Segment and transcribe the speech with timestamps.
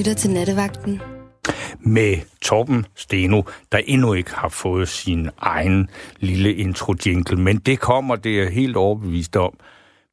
[0.00, 1.00] lytter til Nattevagten.
[1.80, 5.88] Med Torben Steno, der endnu ikke har fået sin egen
[6.20, 7.34] lille intro -jingle.
[7.36, 9.52] Men det kommer, det er helt overbevist om.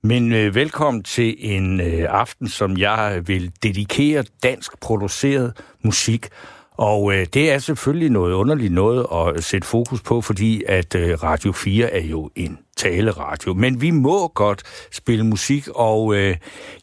[0.03, 5.53] Men øh, velkommen til en øh, aften, som jeg vil dedikere dansk produceret
[5.83, 6.27] musik.
[6.71, 11.23] Og øh, det er selvfølgelig noget underligt noget at sætte fokus på, fordi at øh,
[11.23, 13.53] Radio 4 er jo en taleradio.
[13.53, 16.35] Men vi må godt spille musik, og øh,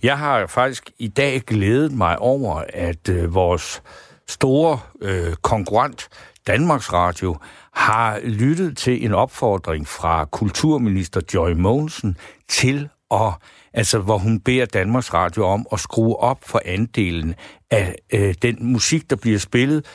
[0.03, 3.83] jeg har faktisk i dag glædet mig over, at øh, vores
[4.29, 6.09] store øh, konkurrent,
[6.47, 7.37] Danmarks Radio,
[7.73, 12.17] har lyttet til en opfordring fra kulturminister Joy Mogensen
[12.49, 13.33] til at
[13.75, 17.35] altså hvor hun beder Danmarks Radio om at skrue op for andelen
[17.71, 19.87] af øh, den musik, der bliver spillet,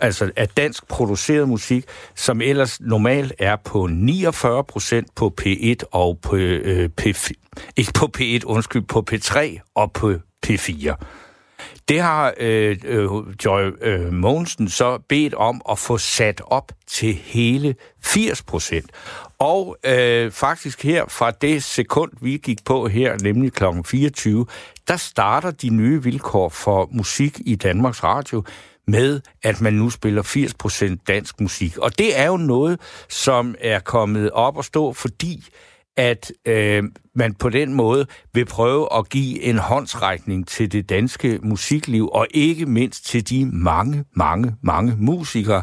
[0.00, 1.84] altså af dansk produceret musik,
[2.14, 7.30] som ellers normalt er på 49 procent på P1 og på, øh, P4,
[7.76, 10.14] ikke på P1, undskyld, på P3 og på
[10.46, 10.94] P4.
[11.88, 13.08] Det har øh, øh,
[13.44, 18.90] Joy øh, Mogensen så bedt om at få sat op til hele 80 procent.
[19.40, 23.64] Og øh, faktisk her fra det sekund, vi gik på her, nemlig kl.
[23.86, 24.46] 24,
[24.88, 28.44] der starter de nye vilkår for musik i Danmarks Radio
[28.86, 30.22] med, at man nu spiller
[30.92, 31.78] 80% dansk musik.
[31.78, 35.44] Og det er jo noget, som er kommet op og stå, fordi
[35.96, 41.38] at øh, man på den måde vil prøve at give en håndsrækning til det danske
[41.42, 45.62] musikliv, og ikke mindst til de mange, mange, mange musikere,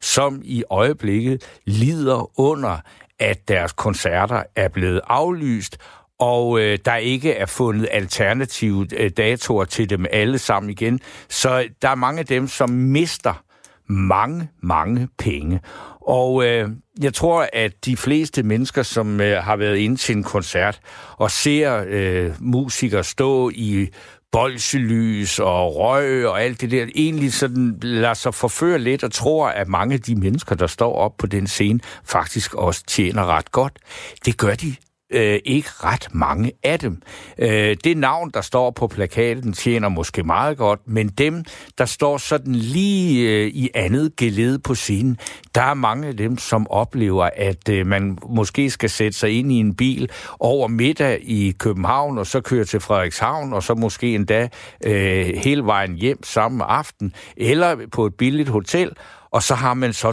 [0.00, 2.78] som i øjeblikket lider under,
[3.18, 5.78] at deres koncerter er blevet aflyst,
[6.18, 11.00] og øh, der ikke er fundet alternative øh, datoer til dem alle sammen igen.
[11.28, 13.44] Så der er mange af dem, som mister
[13.88, 15.60] mange, mange penge.
[16.00, 16.68] Og øh,
[17.02, 20.80] jeg tror, at de fleste mennesker, som øh, har været inde til en koncert
[21.16, 23.88] og ser øh, musikere stå i
[24.32, 29.48] bolselys og røg og alt det der, egentlig sådan lader sig forføre lidt og tror,
[29.48, 33.52] at mange af de mennesker, der står op på den scene, faktisk også tjener ret
[33.52, 33.78] godt.
[34.24, 34.76] Det gør de
[35.10, 37.02] øh, ikke ret mange af dem.
[37.38, 41.44] Øh, det navn, der står på plakaten, tjener måske meget godt, men dem,
[41.78, 45.18] der står sådan lige øh, i andet gelede på scenen,
[45.54, 49.52] der er mange af dem, som oplever, at øh, man måske skal sætte sig ind
[49.52, 50.10] i en bil
[50.40, 54.48] over middag i København, og så køre til Frederikshavn, og så måske endda
[54.84, 58.92] øh, hele vejen hjem samme aften, eller på et billigt hotel,
[59.30, 60.12] og så har man så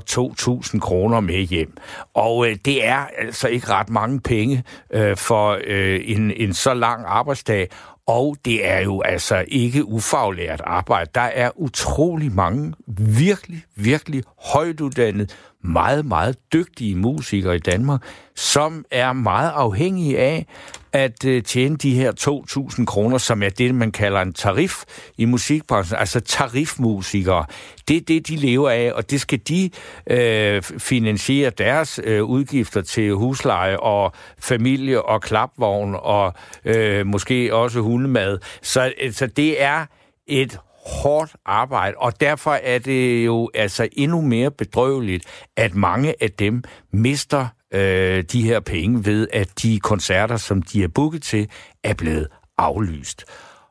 [0.74, 1.78] 2.000 kroner med hjem.
[2.14, 6.74] Og øh, det er altså ikke ret mange penge øh, for øh, en, en så
[6.74, 7.70] lang arbejdsdag,
[8.08, 11.12] og det er jo altså ikke ufaglært arbejde.
[11.16, 15.28] Der er utrolig mange virkelig, virkelig højtuddannede,
[15.66, 18.02] meget, meget dygtige musikere i Danmark,
[18.36, 20.46] som er meget afhængige af
[20.96, 22.12] at øh, tjene de her
[22.80, 24.84] 2.000 kroner, som er det, man kalder en tarif
[25.18, 27.46] i musikbranchen, altså tarifmusikere.
[27.88, 29.70] Det er det, de lever af, og det skal de
[30.10, 36.34] øh, finansiere deres øh, udgifter til husleje og familie og klapvogn og
[36.66, 38.40] øh, måske også hundemad.
[38.62, 39.86] Så, øh, så det er
[40.28, 45.26] et hårdt arbejde, og derfor er det jo altså endnu mere bedrøveligt,
[45.58, 50.84] at mange af dem mister øh, de her penge ved, at de koncerter, som de
[50.84, 51.50] er booket til,
[51.84, 53.26] er blevet aflyst.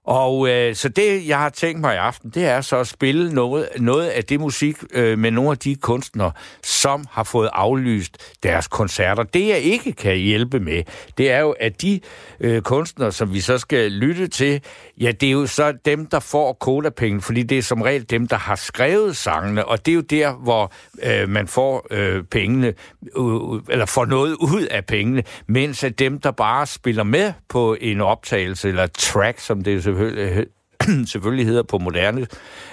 [0.05, 3.35] Og øh, så det, jeg har tænkt mig i aften, det er så at spille
[3.35, 6.33] noget, noget af det musik øh, med nogle af de kunstnere,
[6.65, 9.23] som har fået aflyst deres koncerter.
[9.23, 10.83] Det, jeg ikke kan hjælpe med,
[11.19, 12.01] det er jo, at de
[12.41, 14.61] øh, kunstnere, som vi så skal lytte til,
[15.01, 18.29] ja, det er jo så dem, der får kodapenge, fordi det er som regel dem,
[18.29, 20.73] der har skrevet sangene, og det er jo der, hvor
[21.03, 22.67] øh, man får øh, pengene,
[23.17, 27.77] øh, eller får noget ud af pengene, mens at dem, der bare spiller med på
[27.81, 30.47] en optagelse, eller track, som det er selvfølgelig,
[31.13, 32.27] selvfølgelig hedder på moderne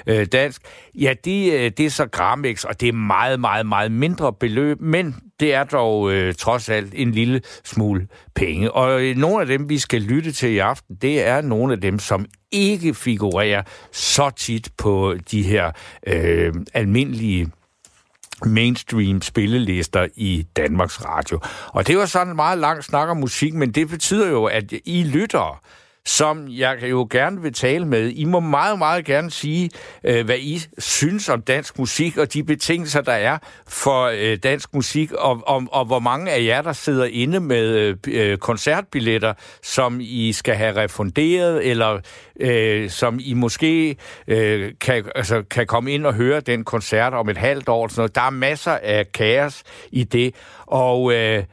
[0.08, 0.62] øh, dansk,
[0.96, 4.82] ja, det, øh, det er så Gramex, og det er meget, meget, meget mindre beløb,
[4.82, 8.72] men det er dog øh, trods alt en lille smule penge.
[8.72, 11.82] Og øh, nogle af dem, vi skal lytte til i aften, det er nogle af
[11.82, 15.72] dem, som ikke figurerer så tit på de her
[16.08, 17.52] øh, almindelige
[18.46, 21.40] mainstream spillelister i Danmarks Radio.
[21.68, 24.74] Og det var sådan en meget lang snak om musik, men det betyder jo, at
[24.86, 25.62] I lytter
[26.06, 28.10] som jeg jo gerne vil tale med.
[28.10, 29.70] I må meget, meget gerne sige,
[30.04, 33.38] øh, hvad I synes om dansk musik og de betingelser, der er
[33.68, 37.78] for øh, dansk musik, og, og, og hvor mange af jer, der sidder inde med
[37.78, 39.34] øh, øh koncertbilletter,
[39.64, 42.00] som I skal have refunderet, eller
[42.40, 43.96] øh, som I måske
[44.28, 47.88] øh, kan, altså, kan komme ind og høre den koncert om et halvt år.
[47.88, 48.16] Sådan noget.
[48.16, 51.14] Der er masser af kaos i det, og...
[51.14, 51.44] Øh,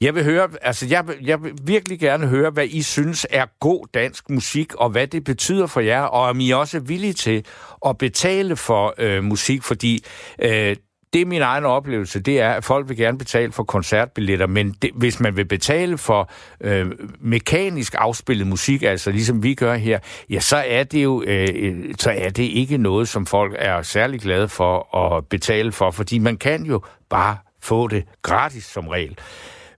[0.00, 3.86] jeg vil høre, altså jeg, jeg vil virkelig gerne høre, hvad I synes er god
[3.94, 7.44] dansk musik, og hvad det betyder for jer, og om I også er villige til
[7.86, 10.04] at betale for øh, musik, fordi
[10.38, 10.76] øh,
[11.12, 14.74] det er min egen oplevelse, det er, at folk vil gerne betale for koncertbilletter, men
[14.82, 16.30] det, hvis man vil betale for
[16.60, 16.86] øh,
[17.20, 19.98] mekanisk afspillet musik, altså ligesom vi gør her,
[20.30, 23.82] ja, så er det jo øh, øh så er det ikke noget, som folk er
[23.82, 28.88] særlig glade for at betale for, fordi man kan jo bare få det gratis som
[28.88, 29.18] regel.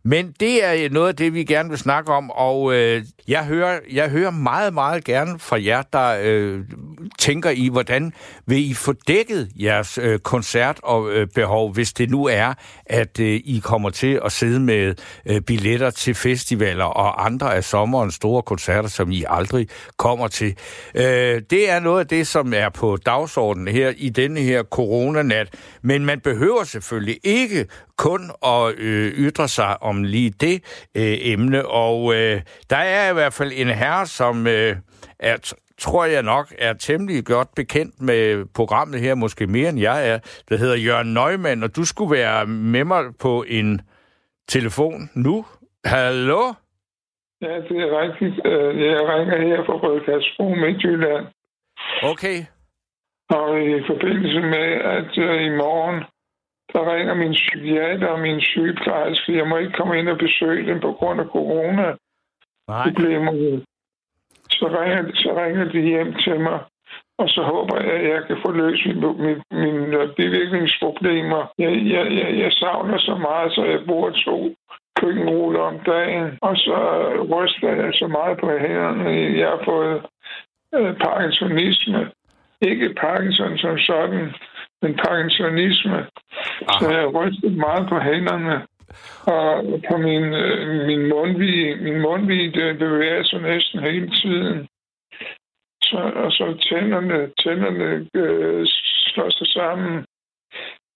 [0.04, 3.80] Men det er noget af det, vi gerne vil snakke om, og øh, jeg, hører,
[3.92, 6.60] jeg hører meget, meget gerne fra jer, der øh,
[7.18, 8.12] tænker i, hvordan
[8.46, 12.54] vil I få dækket jeres øh, koncert og øh, behov, hvis det nu er,
[12.86, 14.94] at øh, I kommer til at sidde med
[15.26, 20.56] øh, billetter til festivaler og andre af sommerens store koncerter, som I aldrig kommer til.
[20.94, 25.54] Øh, det er noget af det, som er på dagsordenen her i denne her coronanat,
[25.82, 27.66] men man behøver selvfølgelig ikke
[27.96, 31.66] kun at øh, ytre sig om lige det øh, emne.
[31.66, 32.40] Og øh,
[32.70, 34.76] der er i hvert fald en herre, som øh,
[35.18, 40.08] er, tror jeg nok, er temmelig godt bekendt med programmet her, måske mere end jeg
[40.08, 40.18] er,
[40.48, 43.80] der hedder Jørgen Neumann, og du skulle være med mig på en
[44.48, 45.44] telefon nu.
[45.84, 46.42] Hallo?
[47.42, 48.36] Ja, det er rigtigt.
[48.46, 51.26] Øh, jeg ringer her fra Rødkastbro, Midtjylland.
[52.02, 52.38] Okay.
[53.40, 54.68] Og i forbindelse med,
[54.98, 56.04] at øh, i morgen
[56.72, 59.36] der ringer min psykiater og min sygeplejerske.
[59.36, 61.94] Jeg må ikke komme ind og besøge dem på grund af corona.
[62.68, 63.60] Problemer.
[64.50, 66.58] Så ringer, så ringer de hjem til mig,
[67.18, 71.52] og så håber jeg, at jeg kan få løst mine, mine, mine bevirkningsproblemer.
[71.58, 74.54] Jeg, jeg, jeg, jeg savner så meget, så jeg bruger to
[74.96, 76.76] køkkenruller om dagen, og så
[77.32, 79.10] ryster jeg så meget på hænderne.
[79.40, 80.02] Jeg har fået
[80.74, 82.10] øh, parkinsonisme.
[82.60, 84.34] Ikke Parkinson som sådan,
[84.82, 85.98] men parkinsonisme.
[86.68, 86.78] Aha.
[86.80, 88.66] Så jeg rystet meget på hænderne.
[89.36, 94.68] Og på min, øh, min mundvig, min mundvig, det bevæger sig næsten hele tiden.
[95.82, 98.66] Så, og så tænderne, tænderne øh,
[99.12, 100.04] slår sig sammen.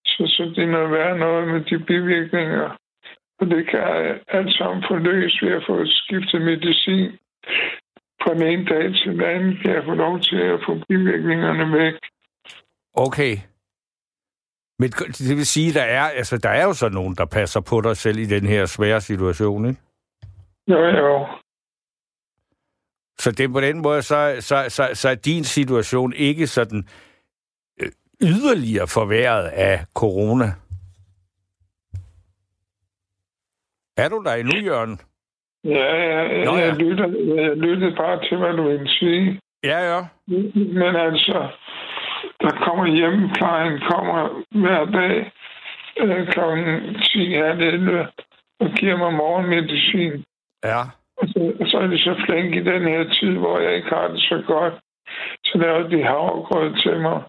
[0.06, 2.77] Så, så det må være noget med de bivirkninger.
[3.41, 3.81] Og det kan
[4.29, 7.11] alt sammen forløses ved at få skiftet medicin.
[8.23, 11.79] Fra den ene dag til den anden kan jeg få lov til at få bivirkningerne
[11.79, 11.94] væk.
[12.94, 13.37] Okay.
[14.78, 17.81] Men det vil sige, der er, altså, der er jo så nogen, der passer på
[17.81, 19.81] dig selv i den her svære situation, ikke?
[20.69, 21.26] Jo, jo.
[23.19, 26.88] Så det på den måde, så, så, så, så er din situation ikke sådan
[27.82, 27.88] øh,
[28.23, 30.44] yderligere forværret af corona?
[33.96, 35.00] Er du der endnu, Jørgen?
[35.64, 36.67] Ja, ja, Nå, ja.
[36.67, 37.06] Jeg, lytter,
[37.43, 39.40] jeg lytter bare til, hvad du vil sige.
[39.64, 40.00] Ja, ja.
[40.55, 41.49] Men altså,
[42.41, 45.33] der kommer hjemmeplejen, kommer hver dag
[46.00, 46.41] øh, kl.
[47.03, 48.09] 10 11
[48.61, 50.25] og giver mig morgenmedicin.
[50.65, 50.81] Ja.
[51.17, 53.88] Og så, og så er de så flink i den her tid, hvor jeg ikke
[53.88, 54.75] har det så godt.
[55.44, 57.23] Så laver de havregrød til mig.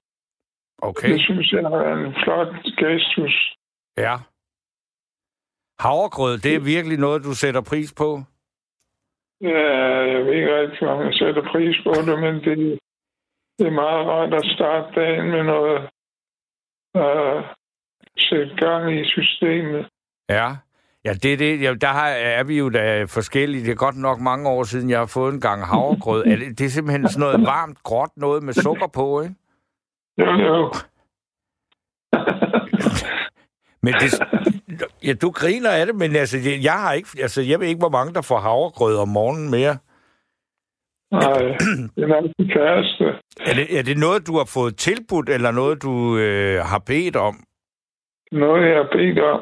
[0.82, 1.10] Okay.
[1.12, 3.56] Det synes jeg er en flot gestus.
[3.98, 4.16] Ja.
[5.80, 8.10] Havregrød, det er virkelig noget, du sætter pris på?
[9.42, 9.68] Ja,
[10.12, 12.80] jeg ved ikke rigtig, om jeg sætter pris på det, men det,
[13.60, 15.90] det er meget rart at starte dagen med noget
[16.96, 17.44] uh,
[18.18, 19.90] sætte gang i systemet.
[20.30, 20.56] Ja.
[21.06, 21.62] Ja, det er det.
[21.62, 23.64] Ja, der har, er vi jo da forskellige.
[23.64, 26.26] Det er godt nok mange år siden, jeg har fået en gang havregrød.
[26.26, 29.36] er det, det er simpelthen sådan noget varmt, gråt noget med sukker på, ikke?
[30.18, 30.74] Jo, jo.
[33.84, 34.10] men det,
[35.04, 37.90] ja, du griner af det, men altså, jeg har ikke, altså, jeg ved ikke, hvor
[37.90, 39.78] mange, der får havregrød om morgenen mere.
[41.12, 41.42] Nej,
[41.96, 43.04] det er nok det kæreste.
[43.40, 47.16] Er det, er det noget, du har fået tilbudt, eller noget, du øh, har bedt
[47.16, 47.36] om?
[48.32, 49.42] Noget, jeg har bedt om.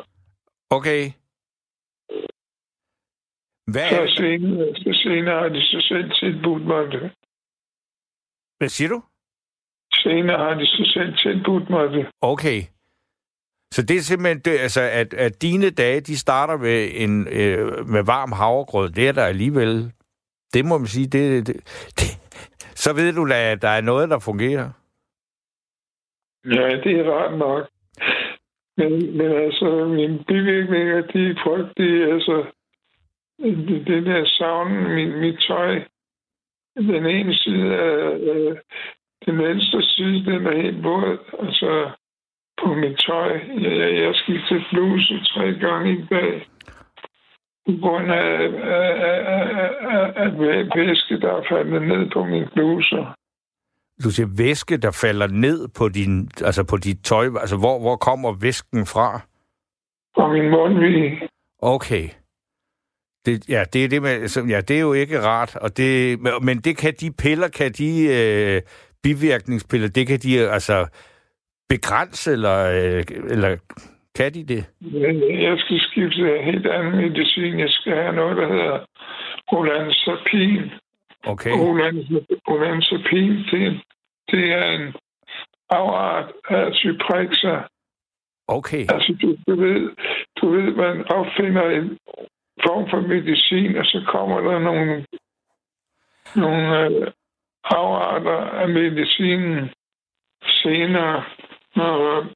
[0.69, 1.03] Okay.
[3.71, 7.11] Hvad så, senere, så senere har de så selv tilbudt mig det.
[8.57, 9.01] Hvad siger du?
[9.93, 12.07] Senere har de så selv tilbudt mig det.
[12.21, 12.61] Okay.
[13.73, 17.87] Så det er simpelthen, det, altså, at, at dine dage, de starter med, en, øh,
[17.87, 18.89] med varm havregrød.
[18.89, 19.91] Det er der alligevel
[20.55, 21.55] det må man sige, det, det,
[21.99, 22.09] det,
[22.83, 24.69] så ved du at der er noget, der fungerer.
[26.45, 27.63] Ja, det er rart nok.
[28.77, 32.13] Men, men altså, mine bivirkninger, de er frygtelige.
[32.13, 32.45] Altså,
[33.39, 35.81] det, det der savn, min, mit tøj,
[36.75, 38.57] den ene side af øh,
[39.25, 41.17] den venstre side, den er helt våd.
[41.39, 41.91] Altså,
[42.63, 43.31] på mit tøj.
[43.61, 46.47] Jeg, jeg, jeg skifter bluse tre gange i dag
[47.65, 48.39] på grund af,
[48.77, 48.91] af,
[49.35, 49.45] af,
[49.95, 50.29] af, af
[50.75, 52.95] væske, der er faldet ned på min bluse.
[54.03, 57.25] Du siger væske, der falder ned på, din, altså på dit tøj.
[57.25, 59.21] Altså, hvor, hvor kommer væsken fra?
[60.15, 61.29] Fra min mundvig.
[61.59, 62.09] Okay.
[63.25, 66.57] Det, ja, det er det med, ja, det er jo ikke rart, og det, men
[66.57, 68.61] det kan de piller, kan de øh,
[69.03, 70.87] bivirkningspiller, det kan de altså
[71.69, 73.57] begrænse, eller, øh, eller
[74.15, 74.63] kan de det?
[75.45, 77.59] Jeg skal skifte helt anden medicin.
[77.59, 78.85] Jeg skal have noget, der hedder
[79.51, 80.71] olanzapin.
[81.27, 81.51] Okay.
[82.47, 83.81] Olanzapin, det,
[84.31, 84.93] det er en
[85.69, 87.61] afart af Cyprexa.
[88.47, 88.85] Okay.
[88.89, 89.95] Altså, du, du, ved,
[90.41, 91.97] du ved, man opfinder en
[92.63, 95.05] form for medicin, og så kommer der nogle,
[96.35, 97.11] nogle øh,
[97.63, 99.69] afarter af medicinen
[100.45, 101.23] senere,
[101.75, 102.27] når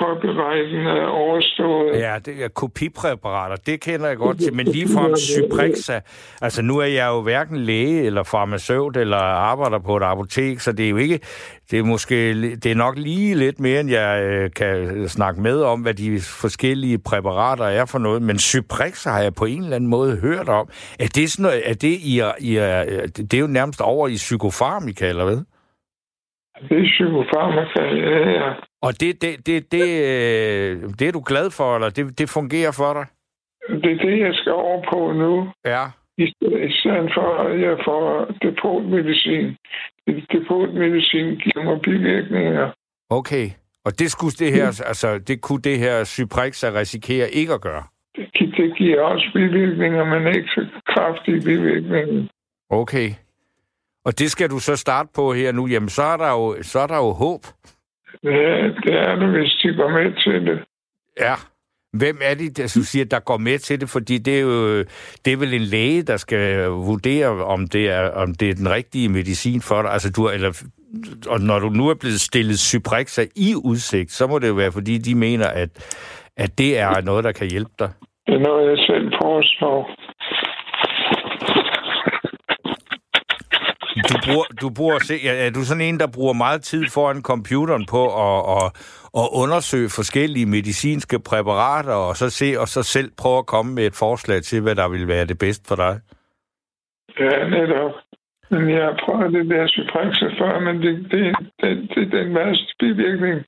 [0.00, 2.00] copyrighten er overstået.
[2.00, 6.00] Ja, det er kopipræparater, det kender jeg godt til, men lige fra Cyprexa,
[6.42, 10.72] altså nu er jeg jo hverken læge eller farmaceut eller arbejder på et apotek, så
[10.72, 11.18] det er jo ikke,
[11.70, 12.16] det er måske,
[12.56, 16.20] det er nok lige lidt mere, end jeg øh, kan snakke med om, hvad de
[16.40, 20.48] forskellige præparater er for noget, men Cyprexa har jeg på en eller anden måde hørt
[20.48, 20.68] om.
[21.00, 22.54] Er det sådan noget, er det, I, I,
[23.30, 25.40] det er jo nærmest over i psykofarmika, eller hvad?
[26.68, 28.52] Det er psykofarmaka, ja, ja.
[28.86, 32.72] Og det, det, det, det, øh, det er du glad for, eller det, det fungerer
[32.80, 33.06] for dig?
[33.82, 35.32] Det er det, jeg skal over på nu.
[35.64, 35.84] Ja.
[36.18, 36.26] I
[36.80, 38.00] stedet for, at jeg får
[38.42, 39.56] depotmedicin.
[40.32, 42.70] Depotmedicin giver mig bivirkninger.
[43.10, 43.46] Okay.
[43.84, 44.86] Og det skulle det her, mm.
[44.86, 47.84] altså, det kunne det her Cyprexa risikere ikke at gøre?
[48.16, 52.28] Det, det giver også bivirkninger, men ikke så kraftige bivirkninger.
[52.70, 53.10] Okay.
[54.04, 55.66] Og det skal du så starte på her nu.
[55.66, 57.40] Jamen, så er der jo, så er der jo håb.
[58.22, 60.58] Ja, det er det, hvis de går med til det.
[61.20, 61.34] Ja.
[61.92, 63.88] Hvem er det, der, du siger, der går med til det?
[63.88, 64.78] Fordi det er jo
[65.24, 68.70] det er vel en læge, der skal vurdere, om det er, om det er den
[68.70, 69.90] rigtige medicin for dig.
[69.90, 70.62] Altså, du, eller,
[71.28, 74.72] og når du nu er blevet stillet Cyprexa i udsigt, så må det jo være,
[74.72, 75.70] fordi de mener, at,
[76.36, 77.90] at det er noget, der kan hjælpe dig.
[78.26, 79.90] Det er noget, jeg selv foreslår.
[83.96, 87.86] Du bruger, du bruger se, er du sådan en, der bruger meget tid foran computeren
[87.86, 88.66] på at, at,
[89.20, 93.86] at undersøge forskellige medicinske præparater, og så se og så selv prøve at komme med
[93.86, 96.00] et forslag til, hvad der vil være det bedste for dig?
[97.18, 97.92] Ja, netop.
[98.50, 102.74] Men jeg har prøvet det der Cyprexa før, men det, det, det, det, den værste
[102.78, 103.44] bivirkning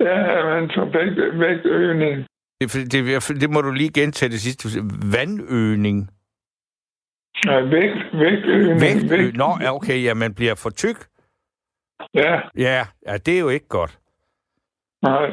[0.00, 2.26] er, at man får vægt, vægtøgning.
[2.60, 4.68] Det, det, det må du lige gentage det sidste.
[5.12, 6.10] Vandøgning?
[7.46, 8.80] Nej, vægt, vægtøgning.
[8.80, 9.36] Vægt, vægt.
[9.36, 10.96] Nå, okay, ja, man bliver for tyk.
[12.14, 12.40] Ja.
[12.56, 13.98] Ja, ja det er jo ikke godt.
[15.02, 15.30] Nej.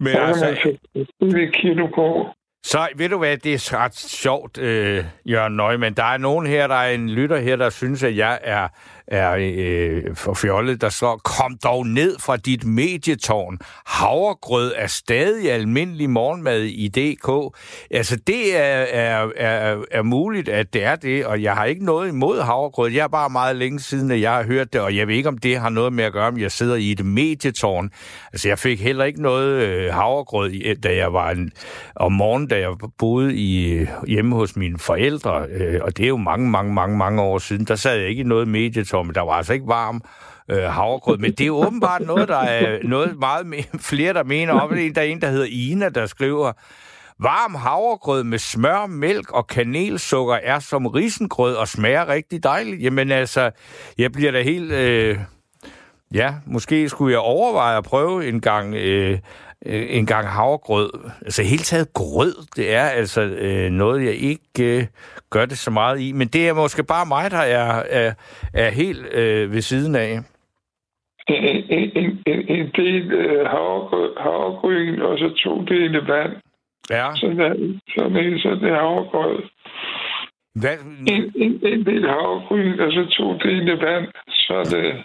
[0.00, 0.76] Men ja, altså...
[1.20, 2.28] Man kilo på.
[2.62, 5.94] Så ved du hvad, det er ret sjovt, øh, Jørgen Nøgman.
[5.94, 8.68] Der er nogen her, der er en lytter her, der synes, at jeg er
[9.10, 13.58] er øh, for fjollet, der så kom dog ned fra dit medietårn.
[13.86, 17.56] Havregrød er stadig almindelig morgenmad i DK.
[17.90, 21.84] Altså, det er, er, er, er muligt, at det er det, og jeg har ikke
[21.84, 22.90] noget imod havregrød.
[22.90, 25.28] Jeg er bare meget længe siden, at jeg har hørt det, og jeg ved ikke,
[25.28, 27.90] om det har noget med at gøre, om jeg sidder i et medietårn.
[28.32, 31.52] Altså, jeg fik heller ikke noget øh, havregrød, da jeg var en,
[31.96, 36.16] om morgenen, da jeg boede i, hjemme hos mine forældre, øh, og det er jo
[36.16, 37.64] mange, mange, mange, mange år siden.
[37.64, 40.02] Der sad jeg ikke i noget medietårn men der var altså ikke varm
[40.48, 41.18] øh, havregrød.
[41.18, 44.70] Men det er åbenbart noget, der er noget meget mere, flere, der mener om.
[44.70, 46.52] Der er en, der hedder Ina, der skriver,
[47.20, 52.82] Varm havregrød med smør, mælk og kanelsukker er som risengrød og smager rigtig dejligt.
[52.82, 53.50] Jamen altså,
[53.98, 54.72] jeg bliver da helt...
[54.72, 55.18] Øh,
[56.14, 59.18] ja, måske skulle jeg overveje at prøve en gang øh,
[59.66, 60.90] øh, en gang havregrød.
[61.20, 64.86] Altså helt taget grød, det er altså øh, noget, jeg ikke øh,
[65.30, 66.12] gør det så meget i.
[66.12, 68.14] Men det er måske bare mig, der er, er,
[68.54, 70.18] er helt øh, ved siden af.
[71.28, 73.46] En, en, en del øh,
[74.24, 76.32] havregryn, og så to dele vand.
[76.90, 77.14] Ja.
[77.14, 79.42] Så, der, så, det, så det er havregrød.
[80.54, 80.76] Hvad?
[81.06, 85.04] En, en, en del havregryn, og så to dele vand, så er det,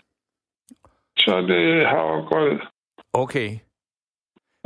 [1.18, 2.60] så er det havregrød.
[3.14, 3.50] Okay.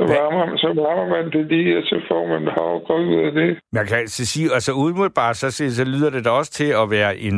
[0.00, 3.58] Varmer, så varmer man det lige, og så får man havregrød ud af det.
[3.72, 7.16] Man kan altså sige, altså udmiddelbart, så, så lyder det da også til at være
[7.16, 7.36] en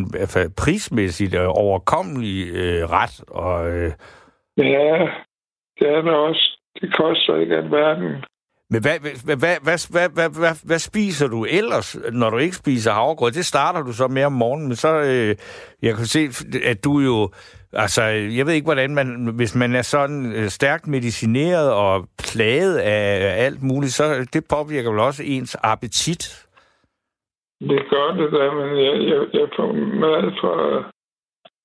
[0.56, 3.16] prismæssigt øh, overkommelig øh, ret.
[3.28, 3.90] Og, øh...
[4.56, 4.92] Ja,
[5.78, 6.44] det er det også.
[6.80, 8.24] Det koster ikke verden.
[8.72, 12.56] Men hvad, hvad, hvad, hvad, hvad, hvad, hvad, hvad spiser du ellers, når du ikke
[12.56, 13.32] spiser havregrød?
[13.32, 15.36] Det starter du så med om morgenen, men så, øh,
[15.82, 16.28] jeg kan se,
[16.64, 17.30] at du jo
[17.72, 18.02] Altså,
[18.36, 19.32] jeg ved ikke, hvordan man...
[19.36, 24.90] Hvis man er sådan øh, stærkt medicineret og plaget af alt muligt, så det påvirker
[24.90, 26.46] vel også ens appetit?
[27.60, 29.72] Det gør det da, men jeg, jeg, jeg får
[30.04, 30.56] mad fra,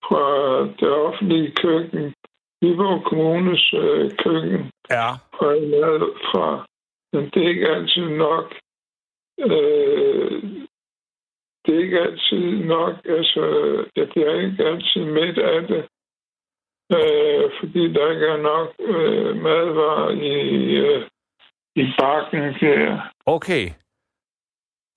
[0.07, 0.25] fra
[0.79, 2.13] det offentlige køkken.
[2.61, 4.61] Viborg Kommunes øh, køkken.
[4.91, 5.09] Ja.
[5.37, 5.99] Fra mad
[6.31, 6.65] fra...
[7.15, 8.55] Men det er ikke altid nok.
[9.39, 10.43] Øh,
[11.65, 12.95] det er ikke altid nok.
[13.05, 13.43] Altså,
[13.95, 15.83] jeg bliver ikke altid midt af det.
[16.97, 20.35] Øh, fordi der ikke er nok øh, madvarer i,
[20.85, 21.07] øh,
[21.75, 23.11] i bakken der.
[23.25, 23.65] Okay.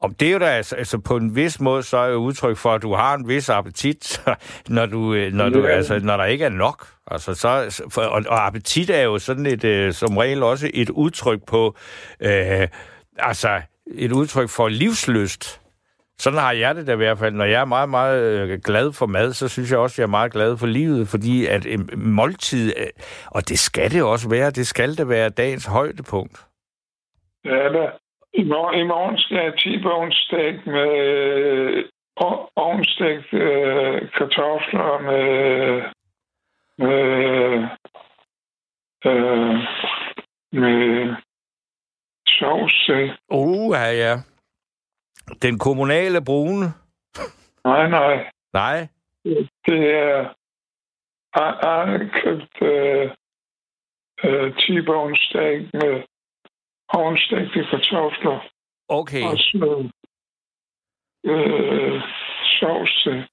[0.00, 2.56] Og det er jo da altså, altså på en vis måde så er jo udtryk
[2.56, 4.22] for, at du har en vis appetit,
[4.68, 6.86] når du, øh, når du altså, når der ikke er nok.
[7.10, 10.90] Altså, så, for, og, og appetit er jo sådan et, øh, som regel også et
[10.90, 11.76] udtryk på,
[12.20, 12.68] øh,
[13.18, 15.60] altså et udtryk for livsløst.
[16.20, 17.34] Sådan har jeg det da i hvert fald.
[17.34, 20.04] Når jeg er meget, meget øh, glad for mad, så synes jeg også, at jeg
[20.04, 22.86] er meget glad for livet, fordi at en måltid, øh,
[23.26, 26.46] og det skal det også være, det skal det være dagens højdepunkt.
[27.44, 27.86] Ja, da.
[28.38, 29.78] I morgen, I morgen skal jeg 10
[30.12, 31.84] stek med øh,
[32.56, 35.82] ovnstegt øh, kartofler med,
[36.78, 37.02] med,
[39.06, 39.54] øh,
[40.52, 41.14] med
[42.28, 43.12] sovs til.
[43.28, 44.14] Uh, ja, ja.
[45.42, 46.66] Den kommunale brune?
[47.64, 48.30] Nej, nej.
[48.52, 48.88] Nej?
[49.66, 50.34] Det er...
[51.32, 53.10] Arne købt øh,
[54.24, 56.02] øh, T-bone steak med
[56.88, 58.38] ovnstegte kartofler.
[58.88, 59.22] Okay.
[59.22, 59.90] Og så
[61.26, 62.02] øh,
[62.60, 63.24] sovs til.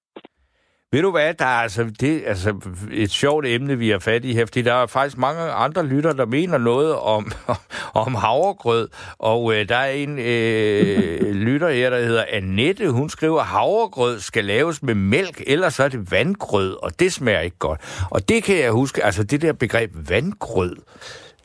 [0.91, 2.55] Ved du hvad, der er altså, det, altså
[2.91, 6.13] et sjovt emne, vi har fat i her, fordi der er faktisk mange andre lytter,
[6.13, 7.31] der mener noget om,
[8.05, 13.39] om havregrød, og øh, der er en øh, lytter her, der hedder Annette, hun skriver,
[13.39, 17.57] at havregrød skal laves med mælk, ellers så er det vandgrød, og det smager ikke
[17.57, 18.07] godt.
[18.11, 20.75] Og det kan jeg huske, altså det der begreb vandgrød,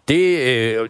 [0.08, 0.88] det, øh,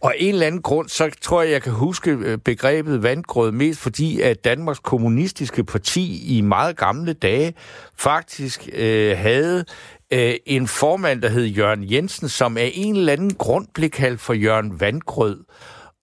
[0.00, 3.80] og en eller anden grund, så tror jeg, jeg kan huske øh, begrebet vandgrød mest,
[3.80, 7.54] fordi at Danmarks Kommunistiske Parti i meget gamle dage
[7.96, 9.64] faktisk øh, havde
[10.12, 14.20] øh, en formand, der hed Jørgen Jensen, som af en eller anden grund blev kaldt
[14.20, 15.44] for Jørgen Vandgrød.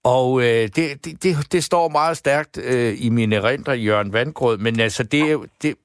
[0.03, 4.57] Og øh, det, det, det, det står meget stærkt øh, i mine erindre, Jørgen Vandgrød,
[4.57, 5.75] men altså, det, det,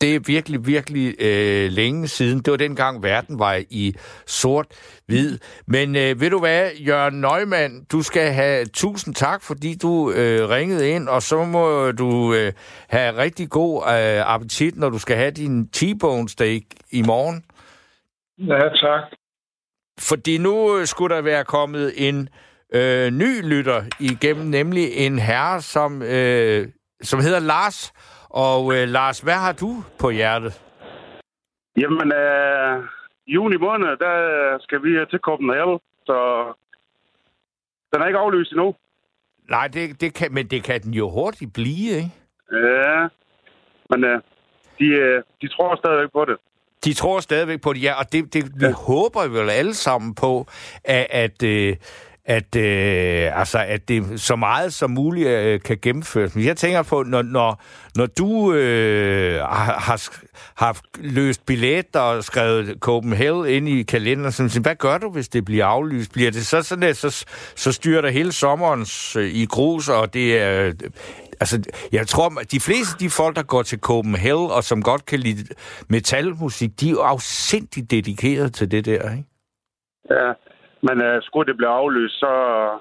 [0.00, 2.38] det er virkelig, virkelig øh, længe siden.
[2.38, 3.94] Det var dengang, verden var i
[4.26, 5.38] sort-hvid.
[5.66, 10.48] Men øh, ved du hvad, Jørgen Neumann, du skal have tusind tak, fordi du øh,
[10.48, 12.52] ringede ind, og så må du øh,
[12.88, 17.44] have rigtig god øh, appetit, når du skal have din T-bone steak i morgen.
[18.38, 19.02] Ja, tak.
[19.98, 22.28] Fordi nu øh, skulle der være kommet en
[22.74, 26.68] øh, ny lytter igennem, nemlig en herre, som, øh,
[27.02, 27.92] som hedder Lars
[28.30, 30.62] og øh, Lars, hvad har du på hjertet?
[31.76, 32.84] Jamen, øh,
[33.26, 36.16] juni måned, der skal vi til Copenhagen, så
[37.92, 38.74] den er ikke aflyst endnu.
[39.50, 42.10] Nej, det, det kan, men det kan den jo hurtigt blive, ikke?
[42.52, 43.08] Ja,
[43.90, 44.20] men øh,
[44.78, 46.36] de, øh, de tror stadigvæk på det.
[46.84, 48.66] De tror stadigvæk på det, ja, og det, det ja.
[48.66, 50.46] vi håber vi vel alle sammen på,
[50.84, 51.76] at, at øh,
[52.30, 56.34] at, øh, altså, at det så meget som muligt øh, kan gennemføres.
[56.34, 57.62] Men jeg tænker på, når, når,
[57.96, 60.02] når du øh, har,
[60.54, 65.44] har løst billetter og skrevet Copenhagen ind i kalenderen, så, hvad gør du, hvis det
[65.44, 66.12] bliver aflyst?
[66.12, 70.14] Bliver det så sådan, at så, så styrer der hele sommeren øh, i grus, og
[70.14, 70.66] det er...
[70.66, 70.74] Øh,
[71.40, 71.62] altså,
[71.92, 75.06] jeg tror, at de fleste af de folk, der går til Copenhagen, og som godt
[75.06, 75.54] kan lide
[75.88, 79.24] metalmusik, de er jo afsindigt dedikeret til det der, ikke?
[80.10, 80.32] Ja,
[80.86, 82.32] men uh, skulle det blive aflyst, så,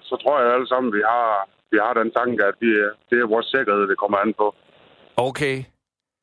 [0.10, 2.72] så tror jeg alle sammen, vi har, vi har den tanke, at vi,
[3.10, 4.48] det er vores sikkerhed, det kommer an på.
[5.18, 5.58] Okay.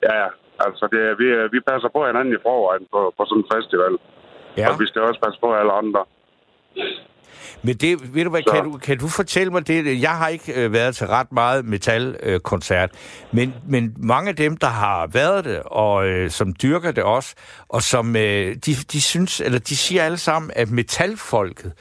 [0.09, 0.25] Ja,
[0.65, 3.93] altså det, vi, vi passer på hinanden i forvejen på, på sådan en festival.
[4.57, 4.67] Ja.
[4.69, 6.01] Og vi skal også passe på alle andre.
[7.63, 10.01] Men det, ved du hvad, kan du, kan du fortælle mig det?
[10.01, 14.57] Jeg har ikke øh, været til ret meget metalkoncert, øh, men, men mange af dem,
[14.57, 17.35] der har været det, og øh, som dyrker det også,
[17.69, 21.71] og som øh, de, de synes, eller de siger alle sammen, at metalfolket,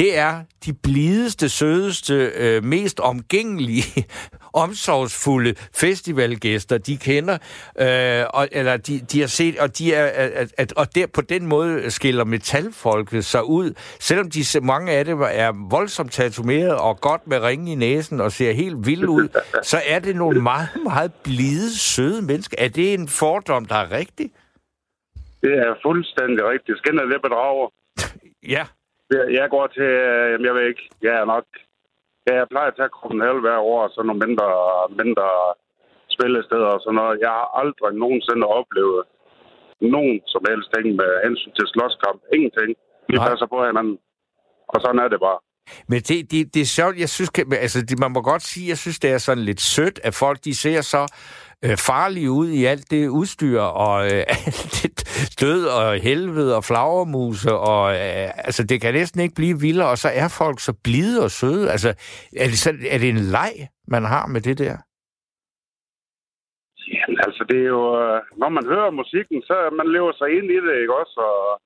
[0.00, 4.06] det er de blideste, sødeste, øh, mest omgængelige,
[4.64, 7.38] omsorgsfulde festivalgæster, de kender,
[7.80, 11.20] øh, og, eller de, de har set, og, de er, at, at, og der, på
[11.20, 17.00] den måde skiller metalfolket sig ud, selvom de, mange af dem er voldsomt tatoveret og
[17.00, 19.28] godt med ringe i næsen og ser helt vilde ud,
[19.70, 22.56] så er det nogle meget, meget blide, søde mennesker.
[22.58, 24.30] Er det en fordom, der er rigtig?
[25.42, 26.78] Det er fuldstændig rigtigt.
[26.78, 27.68] Skinner lidt bedrager.
[28.56, 28.64] ja.
[29.38, 31.46] Jeg går til, øh, jeg ved ikke, jeg er nok...
[32.26, 34.48] Ja, jeg plejer at tage Copenhagen hver år, så nogle mindre,
[35.02, 35.28] mindre
[36.14, 37.22] spillesteder og sådan noget.
[37.26, 39.02] Jeg har aldrig nogensinde oplevet
[39.94, 42.20] nogen som helst ting med hensyn til slåskamp.
[42.36, 42.70] Ingenting.
[43.10, 43.28] Vi Nej.
[43.28, 43.96] passer på hinanden.
[44.72, 45.40] Og sådan er det bare.
[45.90, 47.30] Men det, det, det er sjovt, jeg synes,
[47.64, 50.38] altså, det, man må godt sige, jeg synes, det er sådan lidt sødt, at folk,
[50.44, 51.02] de ser så
[51.64, 54.92] øh, farlige ud i alt det udstyr, og øh, alt det
[55.40, 59.98] død og helvede og flagermuse, og øh, altså, det kan næsten ikke blive vildere, og
[59.98, 61.70] så er folk så blide og søde.
[61.70, 61.88] Altså,
[62.42, 63.54] er det, så, er det en leg,
[63.88, 64.76] man har med det der?
[67.26, 70.58] Altså, det er jo, øh, når man hører musikken, så man lever sig ind i
[70.66, 71.16] det, ikke også?
[71.30, 71.60] Og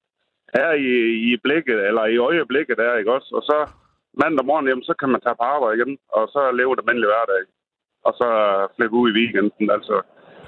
[0.62, 0.92] er i,
[1.30, 3.30] i blikket, eller i øjeblikket der, ikke også?
[3.38, 3.59] Og så
[4.22, 7.12] mandag morgen, jamen, så kan man tage på arbejde igen, og så leve det almindelige
[7.12, 7.42] hverdag.
[8.06, 8.28] Og så
[8.76, 10.02] flippe ud i weekenden, altså.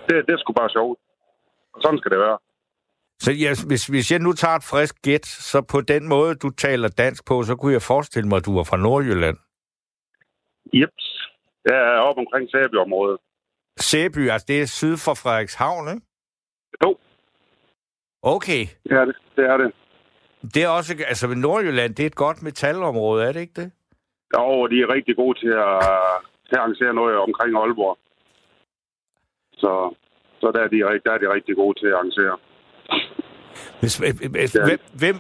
[0.09, 0.99] Det, det er sgu bare sjovt.
[1.75, 2.39] Og sådan skal det være.
[3.19, 6.51] Så ja, hvis, hvis jeg nu tager et frisk gæt, så på den måde, du
[6.51, 9.37] taler dansk på, så kunne jeg forestille mig, at du var fra Nordjylland.
[10.75, 11.07] Jeps.
[11.65, 13.19] Jeg er oppe omkring Sæby-området.
[13.77, 16.07] Sæby, altså det er syd for Frederikshavn, ikke?
[16.85, 16.97] Jo.
[18.23, 18.63] Okay.
[18.85, 19.17] Det er det.
[19.37, 19.73] Det er det.
[20.55, 23.71] Det er også, altså Nordjylland, det er et godt metalområde, er det ikke det?
[24.37, 25.79] Jo, de er rigtig gode til at,
[26.49, 27.99] til at arrangere noget omkring Aalborg.
[29.63, 29.73] Så,
[30.41, 32.37] så der, er de, der er de rigtig gode til at arrangere.
[33.81, 34.17] Hvis, hvem,
[34.95, 35.17] hvem,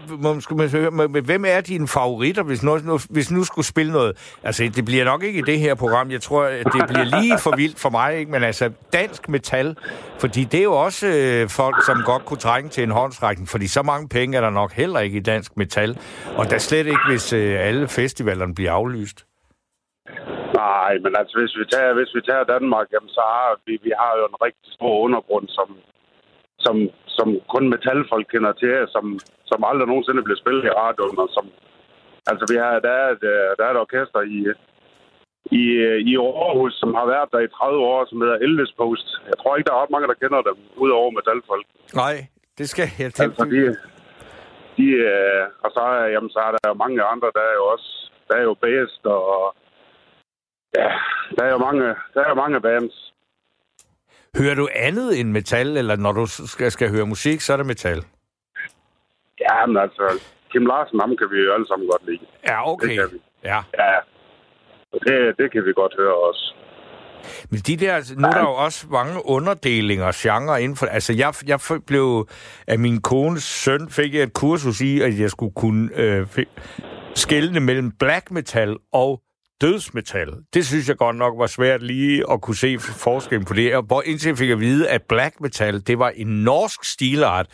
[0.98, 4.36] hvem, hvem er dine favoritter, hvis nu, hvis nu skulle spille noget?
[4.42, 6.10] Altså, det bliver nok ikke i det her program.
[6.10, 8.30] Jeg tror, det bliver lige for vildt for mig, ikke?
[8.30, 9.76] Men altså, dansk metal,
[10.18, 13.66] fordi det er jo også øh, folk, som godt kunne trænge til en håndsrækning, fordi
[13.66, 15.98] så mange penge er der nok heller ikke i dansk metal.
[16.36, 19.26] Og der slet ikke, hvis øh, alle festivalerne bliver aflyst.
[20.54, 23.92] Nej, men altså, hvis vi tager, hvis vi tager Danmark, jamen, så har vi, vi
[24.00, 25.68] har jo en rigtig stor undergrund, som,
[26.64, 26.76] som,
[27.16, 29.04] som kun metalfolk kender til, som,
[29.50, 31.46] som aldrig nogensinde bliver spillet i radioen, og som,
[32.30, 33.24] altså vi har, der er et,
[33.58, 34.38] der er et orkester i,
[35.60, 35.62] i,
[36.10, 39.08] i Aarhus, som har været der i 30 år, som hedder Elvis Post.
[39.30, 41.66] Jeg tror ikke, der er ret mange, der kender dem, udover metalfolk.
[42.02, 42.16] Nej,
[42.58, 43.22] det skal jeg til.
[43.22, 43.60] Altså, de,
[44.76, 45.82] de, øh, og så,
[46.14, 47.90] jamen, så er der jo mange andre, der er jo også,
[48.28, 49.56] der er jo Best, og
[50.78, 50.88] ja,
[51.36, 51.84] der er jo mange,
[52.14, 53.12] der er jo mange bands.
[54.38, 57.66] Hører du andet end metal, eller når du skal, skal høre musik, så er det
[57.66, 58.04] metal?
[59.40, 62.26] Ja, men altså, Kim Larsen, ham kan vi jo alle sammen godt lide.
[62.48, 62.88] Ja, okay.
[62.88, 63.18] Det kan vi.
[63.44, 63.60] Ja.
[63.78, 63.92] Ja,
[64.92, 66.54] det, det kan vi godt høre også.
[67.50, 70.86] Men de der, altså, nu er der jo også mange underdelinger, genre inden for...
[70.86, 72.28] Altså, jeg, jeg blev...
[72.66, 76.26] Af min kones søn fik jeg et kursus i, at jeg skulle kunne øh,
[77.14, 79.22] skælne mellem black metal og
[79.60, 80.28] dødsmetal.
[80.54, 83.84] Det synes jeg godt nok var svært lige at kunne se forskellen på det.
[83.86, 87.46] Hvor indtil jeg fik at vide, at black metal, det var en norsk stilart,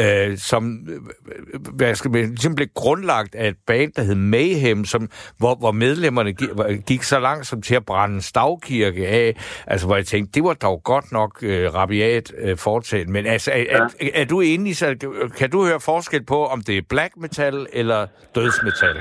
[0.00, 4.84] øh, som øh, hvad skal man, ligesom blev grundlagt af et band, der hed Mayhem,
[4.84, 5.08] som,
[5.38, 6.48] hvor, hvor medlemmerne gik,
[6.86, 9.36] gik så langsomt til at brænde stavkirke af.
[9.66, 13.08] Altså, hvor jeg tænkte, det var dog godt nok øh, rabiat øh, fortalt.
[13.08, 13.78] Men altså, er, ja.
[14.00, 14.96] er, er du enig, så
[15.36, 18.96] kan du høre forskel på, om det er black metal eller dødsmetal?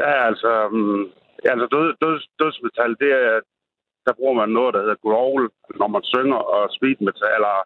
[0.00, 0.68] Ja, altså...
[1.44, 3.40] Um altså død, død, dødsmetal, det er,
[4.06, 7.56] der bruger man noget, der hedder growl, når man synger, og speed metal, eller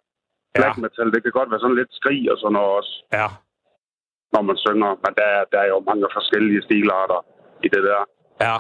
[0.55, 0.83] black ja.
[0.83, 2.95] metal, det kan godt være sådan lidt skrig og sådan noget også.
[3.19, 3.29] Ja.
[4.35, 7.21] Når man synger, men der, der er jo mange forskellige stilarter
[7.67, 8.03] i det der.
[8.47, 8.57] Ja.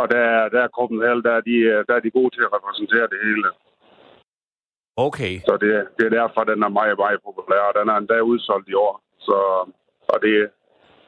[0.00, 1.56] Og der, der er Copenhagen, der er, de,
[1.88, 3.48] der er de gode til at repræsentere det hele.
[4.96, 5.34] Okay.
[5.48, 8.68] Så det, det er derfor, den er meget, meget populær, og den er endda udsolgt
[8.68, 8.94] i år.
[9.26, 9.36] Så,
[10.12, 10.50] og det,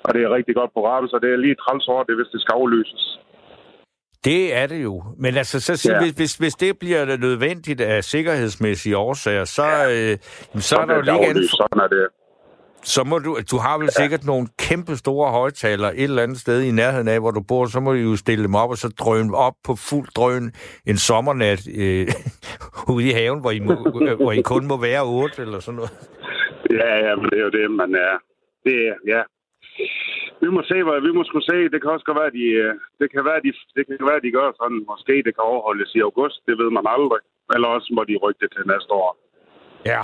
[0.05, 2.41] og det er rigtig godt program, så det er lige træls over det, hvis det
[2.41, 3.05] skal aflyses.
[4.25, 5.03] Det er det jo.
[5.19, 6.01] Men altså, så, ja.
[6.03, 10.13] hvis, hvis, hvis det bliver nødvendigt af sikkerhedsmæssige årsager, så, ja.
[10.13, 10.19] øh,
[10.55, 11.51] så, så er der jo lige andet...
[11.51, 12.07] Sådan er det.
[12.83, 14.03] Så må du, du har vel ja.
[14.03, 17.67] sikkert nogle kæmpe store højtalere et eller andet sted i nærheden af, hvor du bor,
[17.67, 20.53] så må du jo stille dem op, og så drøne op på fuld drøn
[20.87, 22.07] en sommernat øh,
[22.95, 23.75] ude i haven, hvor I, må,
[24.23, 25.93] hvor I kun må være otte eller sådan noget.
[26.71, 28.15] Ja, ja, men det er jo det, man er.
[28.65, 29.23] Det, ja,
[30.43, 31.59] vi må se, hvad vi må skulle se.
[31.73, 34.37] Det kan også godt være, de, øh, det kan være, de, det kan være, de
[34.39, 34.81] gør sådan.
[34.93, 36.39] Måske det kan overholdes i august.
[36.47, 37.23] Det ved man aldrig.
[37.55, 39.11] Eller også må de rykke det til næste år.
[39.93, 40.03] Ja.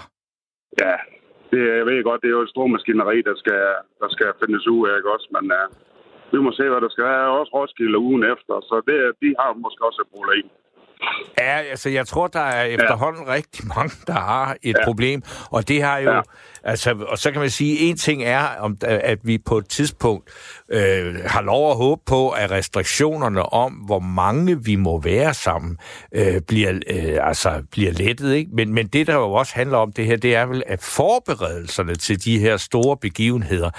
[0.82, 0.96] Ja,
[1.50, 3.62] det, jeg ved godt, det er jo et stort maskineri, der skal,
[4.02, 5.28] der skal findes ud af, ikke også?
[5.36, 5.66] Men uh,
[6.32, 7.38] vi må se, hvad der skal være.
[7.38, 10.46] Også Roskilde ugen efter, så det, de har måske også et problem.
[11.38, 13.32] Ja, altså jeg tror, der er efterhånden ja.
[13.32, 14.84] rigtig mange, der har et ja.
[14.84, 15.22] problem.
[15.50, 16.10] Og det har jo...
[16.10, 16.20] Ja.
[16.64, 20.30] Altså, og så kan man sige, en ting er, om, at vi på et tidspunkt
[20.72, 25.76] øh, har lov at håbe på, at restriktionerne om, hvor mange vi må være sammen,
[26.14, 28.34] øh, bliver, øh, altså, bliver lettet.
[28.34, 28.50] Ikke?
[28.54, 31.94] Men, men det, der jo også handler om det her, det er vel, at forberedelserne
[31.94, 33.70] til de her store begivenheder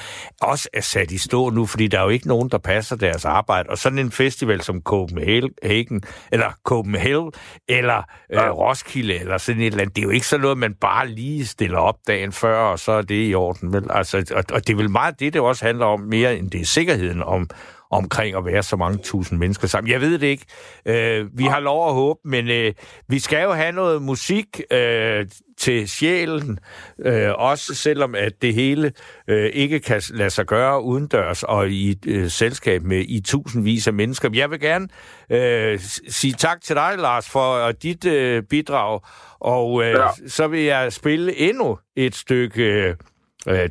[0.41, 3.26] også er sat i stå nu, fordi der er jo ikke nogen, der passer deres
[3.26, 3.70] arbejde.
[3.70, 7.32] Og sådan en festival som Copenhagen, eller Copenhagen,
[7.70, 10.74] eller øh, Roskilde, eller sådan et eller andet, det er jo ikke sådan noget, man
[10.74, 13.74] bare lige stiller op dagen før, og så er det i orden.
[13.74, 13.88] Vel?
[13.90, 16.62] Altså, og, og det er vel meget det, det også handler om, mere end det
[16.62, 17.50] er sikkerheden om,
[17.92, 19.92] omkring at være så mange tusind mennesker sammen.
[19.92, 20.46] Jeg ved det ikke.
[20.86, 22.74] Øh, vi har lov at håbe, men øh,
[23.08, 25.26] vi skal jo have noget musik øh,
[25.58, 26.60] til sjælen,
[27.06, 28.92] øh, også selvom at det hele
[29.28, 33.94] øh, ikke kan lade sig gøre udendørs og i øh, selskab med i tusindvis af
[33.94, 34.30] mennesker.
[34.34, 34.88] Jeg vil gerne
[35.30, 39.00] øh, sige tak til dig, Lars, for dit øh, bidrag,
[39.40, 40.08] og øh, ja.
[40.28, 42.96] så vil jeg spille endnu et stykke øh,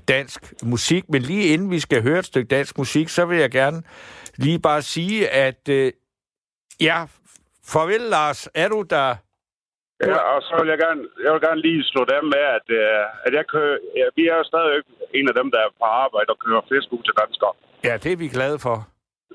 [0.08, 3.50] dansk musik, men lige inden vi skal høre et stykke dansk musik, så vil jeg
[3.50, 3.82] gerne
[4.36, 5.92] lige bare sige, at øh,
[6.80, 7.04] ja,
[7.72, 9.14] farvel Lars, er du der?
[10.06, 13.26] Ja, og så vil jeg gerne, jeg vil gerne lige slå dem med, at, uh,
[13.26, 14.82] at jeg kører, ja, vi er jo stadig
[15.18, 17.52] en af dem, der er på arbejde og kører fisk ud til danskere.
[17.84, 18.76] Ja, det er vi glade for.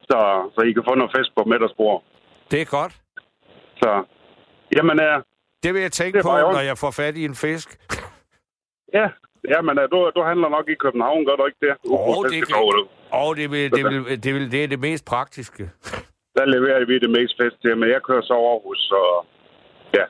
[0.10, 0.19] Så,
[0.56, 2.04] så I kan få noget fisk på middagsbord.
[2.52, 2.93] Det er godt.
[3.82, 3.91] Så,
[4.76, 5.17] jamen, uh,
[5.63, 7.69] det vil jeg tænke på, når jeg får fat i en fisk.
[8.98, 9.06] ja,
[9.53, 11.73] ja men uh, du, du handler nok i København, gør du ikke det?
[11.86, 12.55] Åh, oh, det, kan...
[13.23, 15.63] oh, det, vil, det, vil, det, vil, det er det mest praktiske.
[16.38, 19.01] Der leverer vi det mest fest til, men jeg kører så Aarhus, så
[19.97, 20.05] ja,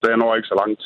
[0.00, 0.82] så jeg når ikke så langt.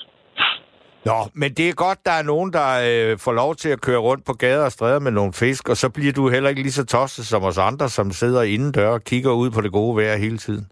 [1.05, 3.99] Nå, men det er godt, der er nogen, der øh, får lov til at køre
[4.09, 6.81] rundt på gader og stræder med nogle fisk, og så bliver du heller ikke lige
[6.81, 10.17] så tosset som os andre, som sidder indendør og kigger ud på det gode vejr
[10.17, 10.65] hele tiden.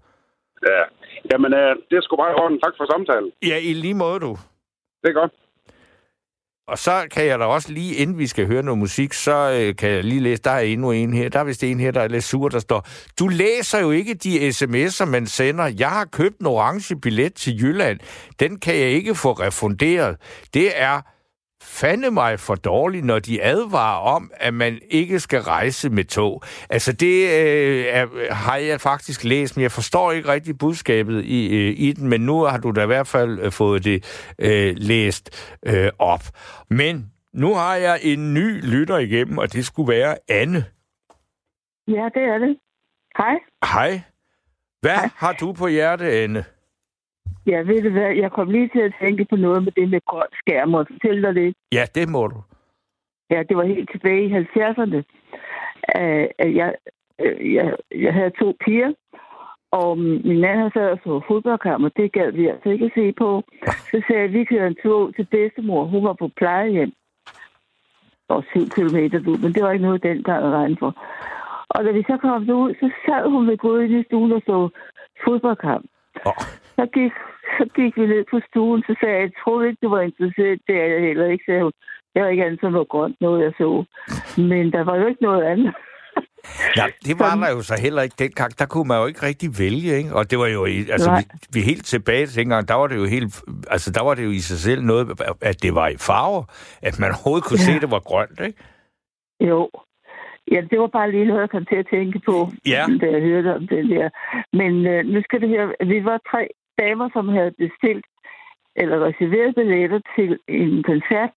[0.70, 0.82] Ja,
[1.30, 3.30] jamen øh, det er sgu bare i Tak for samtalen.
[3.50, 4.32] Ja, i lige måde du.
[5.02, 5.32] Det er godt.
[6.70, 9.76] Og så kan jeg da også lige, inden vi skal høre noget musik, så øh,
[9.76, 11.28] kan jeg lige læse, der er endnu en her.
[11.28, 12.86] Der er vist en her, der er lidt sur, der står,
[13.18, 15.72] du læser jo ikke de sms'er, man sender.
[15.78, 17.98] Jeg har købt en orange billet til Jylland.
[18.40, 20.16] Den kan jeg ikke få refunderet.
[20.54, 21.00] Det er
[21.62, 26.42] fande mig for dårligt, når de advarer om, at man ikke skal rejse med tog.
[26.70, 31.56] Altså det øh, er, har jeg faktisk læst, men jeg forstår ikke rigtig budskabet i,
[31.56, 34.04] øh, i den, men nu har du da i hvert fald øh, fået det
[34.38, 36.22] øh, læst øh, op.
[36.70, 40.64] Men nu har jeg en ny lytter igennem, og det skulle være Anne.
[41.88, 42.56] Ja, det er det.
[43.18, 43.34] Hej.
[43.64, 44.00] Hej.
[44.80, 45.08] Hvad Hej.
[45.16, 46.44] har du på hjerte, Anne?
[47.46, 50.00] Ja, ved du hvad, jeg kom lige til at tænke på noget med det med
[50.06, 51.54] grøn skærm, og fortælle dig det.
[51.72, 52.36] Ja, det må du.
[53.30, 54.98] Ja, det var helt tilbage i 70'erne.
[55.98, 56.74] Uh, jeg,
[57.24, 58.92] uh, jeg, jeg havde to piger,
[59.72, 63.12] og min mand havde sad og så fodboldkamp, og det gad vi altså ikke se
[63.12, 63.42] på.
[63.90, 65.84] Så sagde jeg, at vi kører en tur til bedstemor.
[65.84, 66.92] Hun var på plejehjem.
[68.28, 70.92] Og syv kilometer ud, men det var ikke noget den gang at regne for.
[71.68, 74.68] Og da vi så kom ud, så sad hun ved gået i stuen og så
[75.24, 75.86] fodboldkamp.
[76.28, 76.40] Oh.
[76.76, 77.12] Så, gik,
[77.58, 80.60] så gik vi ned på stuen, så sagde jeg, jeg troede ikke, du var interesseret.
[80.66, 81.72] Det er jeg heller ikke, sagde hun.
[82.14, 83.84] Jeg var ikke andet som noget grønt, noget jeg så.
[84.50, 85.74] Men der var jo ikke noget andet.
[86.76, 88.58] Ja, det var der jo så heller ikke dengang.
[88.58, 90.14] Der kunne man jo ikke rigtig vælge, ikke?
[90.14, 93.04] Og det var jo, altså, vi, vi helt tilbage til dengang, der var det jo
[93.04, 96.44] helt, altså, der var det jo i sig selv noget, at det var i farver,
[96.82, 97.64] at man overhovedet kunne ja.
[97.64, 98.58] se, at det var grønt, ikke?
[99.40, 99.70] Jo.
[100.50, 102.36] Ja, det var bare lige noget, jeg kom til at tænke på,
[102.66, 102.84] ja.
[103.00, 104.08] da jeg hørte om det der.
[104.52, 108.06] Men øh, nu skal det her, vi var tre damer, som havde bestilt
[108.76, 111.34] eller reserveret billetter til en koncert,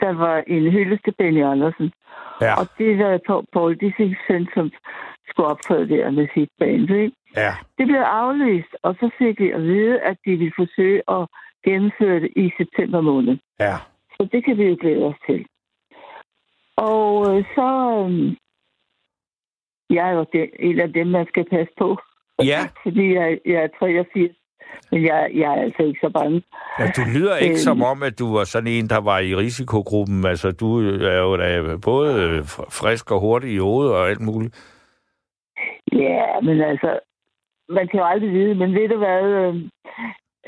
[0.00, 1.92] der var en hyldest til Benny Andersen.
[2.40, 2.54] Ja.
[2.60, 4.70] Og det var Paul Dissings søn, som
[5.28, 6.90] skulle optræde der med sit band.
[6.90, 7.12] Ikke?
[7.36, 7.52] Ja.
[7.78, 11.26] Det blev aflyst, og så fik vi at vide, at de ville forsøge at
[11.64, 13.38] gennemføre det i september måned.
[13.60, 13.76] Ja.
[14.16, 15.46] Så det kan vi jo glæde os til.
[16.76, 17.68] Og øh, så...
[18.10, 18.36] Øh,
[19.90, 20.26] jeg er jo
[20.58, 21.98] en af dem, man skal passe på.
[22.44, 22.60] Ja.
[22.84, 24.30] Fordi jeg, jeg er 83.
[24.90, 26.42] Men jeg, jeg er altså ikke så bange.
[26.78, 29.34] Ja, du lyder ikke øh, som om, at du var sådan en, der var i
[29.34, 30.24] risikogruppen.
[30.26, 30.68] Altså, du
[31.00, 32.44] er jo da både
[32.80, 34.52] frisk og hurtig i hovedet og alt muligt.
[35.92, 37.00] Ja, men altså,
[37.68, 38.54] man kan jo aldrig vide.
[38.54, 39.22] Men ved du hvad?
[39.22, 39.54] Øh,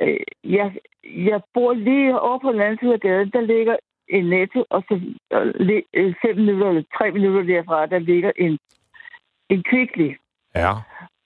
[0.00, 0.72] øh, jeg,
[1.04, 3.30] jeg bor lige over på den anden side af gaden.
[3.30, 3.76] Der ligger
[4.08, 4.94] en netto, og så
[5.94, 8.58] øh, fem minutter eller tre minutter derfra, der ligger en,
[9.50, 10.10] en kvickly.
[10.54, 10.72] Ja.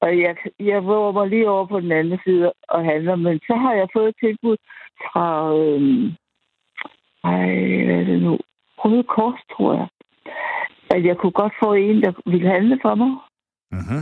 [0.00, 3.54] Og jeg, jeg våger mig lige over på den anden side og handler, men så
[3.54, 4.56] har jeg fået et tilbud
[5.04, 6.06] fra, øhm,
[7.24, 7.46] ej,
[7.84, 8.38] hvad er det nu?
[8.78, 9.88] Røde Kors, tror jeg.
[10.94, 13.12] At jeg kunne godt få en, der ville handle for mig.
[13.70, 14.00] Mhm.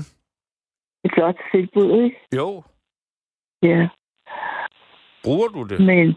[1.05, 2.17] Et flot tilbud, ikke?
[2.37, 2.63] Jo.
[3.63, 3.89] Ja.
[5.25, 5.81] Bruger du det?
[5.81, 6.17] Men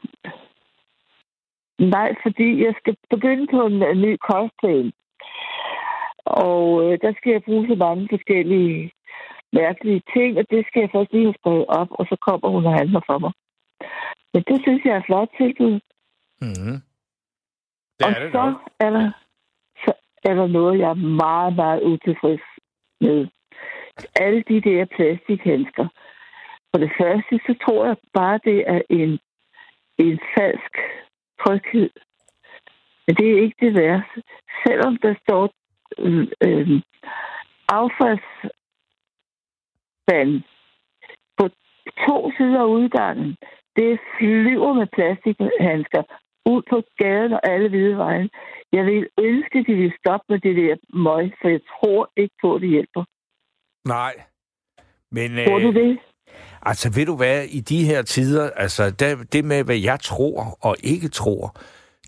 [1.80, 4.92] nej, fordi jeg skal begynde på en, en ny kostplan.
[6.26, 8.92] Og øh, der skal jeg bruge så mange forskellige
[9.54, 12.66] mærkelige ting, og det skal jeg først lige have skrevet op, og så kommer hun
[12.66, 13.32] og handler for mig.
[14.34, 15.80] Men det synes jeg er flot tilbud.
[16.42, 16.78] Mm-hmm.
[17.98, 18.56] Det og er det så nok.
[18.80, 19.12] er, der,
[19.84, 19.92] så
[20.24, 22.48] er der noget, jeg er meget, meget utilfreds
[23.02, 23.28] med.
[24.16, 25.88] Alle de der plastikhandsker.
[26.72, 29.20] For det første, så tror jeg bare, det er en,
[29.98, 30.74] en falsk
[31.42, 31.90] tryghed.
[33.08, 34.24] Men det er ikke det værste.
[34.68, 35.52] Selvom der står
[36.00, 36.82] øh, øh,
[37.70, 40.32] affaldsspand
[41.38, 41.50] på
[42.08, 43.36] to sider af udgangen.
[43.76, 46.04] Det flyver med plastikhandsker
[46.46, 48.30] ud på gaden og alle hvide vejen.
[48.72, 52.36] Jeg vil ønske, at de vil stoppe med det der møg, for jeg tror ikke
[52.42, 53.04] på, at det hjælper.
[53.86, 54.14] Nej.
[55.12, 56.00] Men, tror du øh, det?
[56.62, 60.58] Altså, ved du hvad, i de her tider, altså det, det med, hvad jeg tror
[60.62, 61.56] og ikke tror,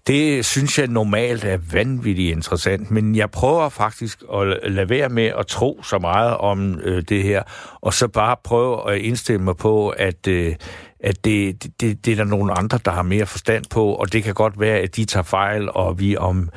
[0.07, 5.31] det synes jeg normalt er vanvittigt interessant, men jeg prøver faktisk at lade være med
[5.39, 7.43] at tro så meget om øh, det her,
[7.81, 10.55] og så bare prøve at indstille mig på, at, øh,
[10.99, 14.23] at det, det, det er der nogle andre, der har mere forstand på, og det
[14.23, 16.49] kan godt være, at de tager fejl, og vi om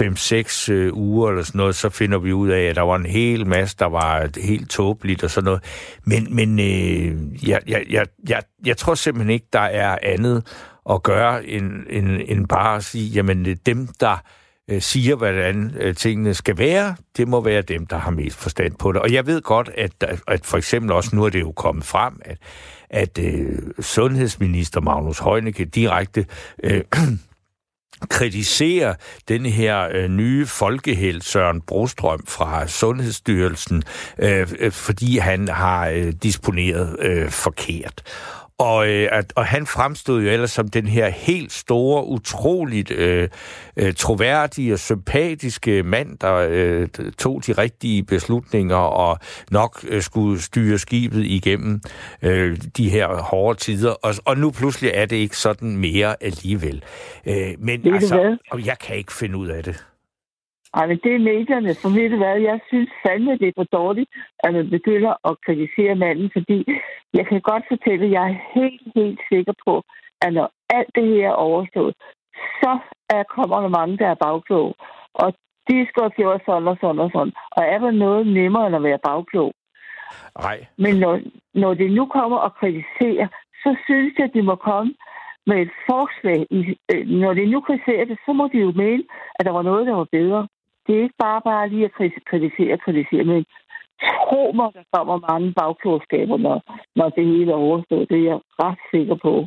[0.00, 3.06] 5-6 øh, uger eller sådan noget, så finder vi ud af, at der var en
[3.06, 5.62] hel masse, der var helt tåbeligt og sådan noget.
[6.04, 10.44] Men, men øh, jeg, jeg, jeg, jeg, jeg tror simpelthen ikke, der er andet
[10.90, 14.16] at gøre, end, end, end bare at sige, jamen øh, dem, der
[14.70, 18.74] øh, siger, hvordan øh, tingene skal være, det må være dem, der har mest forstand
[18.76, 19.00] på det.
[19.00, 22.20] Og jeg ved godt, at, at for eksempel også nu er det jo kommet frem,
[22.24, 22.38] at,
[22.90, 26.26] at øh, sundhedsminister Magnus Heunicke direkte
[26.64, 26.84] øh,
[28.10, 28.94] kritiserer
[29.28, 33.82] den her øh, nye folkehelt Søren Brostrøm fra Sundhedsstyrelsen,
[34.18, 38.02] øh, fordi han har øh, disponeret øh, forkert.
[38.58, 43.28] Og, øh, at, og han fremstod jo ellers som den her helt store, utroligt øh,
[43.76, 49.18] øh, troværdige og sympatiske mand, der øh, tog de rigtige beslutninger og
[49.50, 51.80] nok øh, skulle styre skibet igennem
[52.22, 53.90] øh, de her hårde tider.
[53.90, 56.82] Og, og nu pludselig er det ikke sådan mere alligevel.
[57.26, 59.84] Øh, men det altså, og jeg kan ikke finde ud af det.
[60.78, 61.74] Ej, men det er medierne.
[61.82, 64.10] For ved du hvad, jeg synes fandme, det er for dårligt,
[64.44, 66.58] at man begynder at kritisere manden, fordi
[67.18, 69.82] jeg kan godt fortælle, at jeg er helt, helt sikker på,
[70.24, 71.94] at når alt det her er overstået,
[72.60, 72.72] så
[73.10, 74.74] er, kommer der mange, der er bagklog.
[75.14, 75.28] Og
[75.68, 77.32] de skal have gjort sådan og sådan og sådan.
[77.56, 79.52] Og er der noget nemmere end at være bagklog?
[80.38, 80.66] Nej.
[80.76, 81.20] Men når,
[81.54, 83.28] når det nu kommer og kritiserer,
[83.62, 84.94] så synes jeg, at de må komme
[85.46, 86.46] med et forslag.
[86.50, 86.60] I,
[86.92, 89.02] øh, når de nu kritiserer det, så må de jo mene,
[89.38, 90.48] at der var noget, der var bedre.
[90.88, 91.92] Det er ikke bare bare lige at
[92.30, 93.44] kritisere og kritisere, men
[94.02, 96.62] tro mig, der kommer mange bagklodskaber, når,
[96.96, 98.08] når det hele er overstået.
[98.08, 99.46] Det er jeg ret sikker på.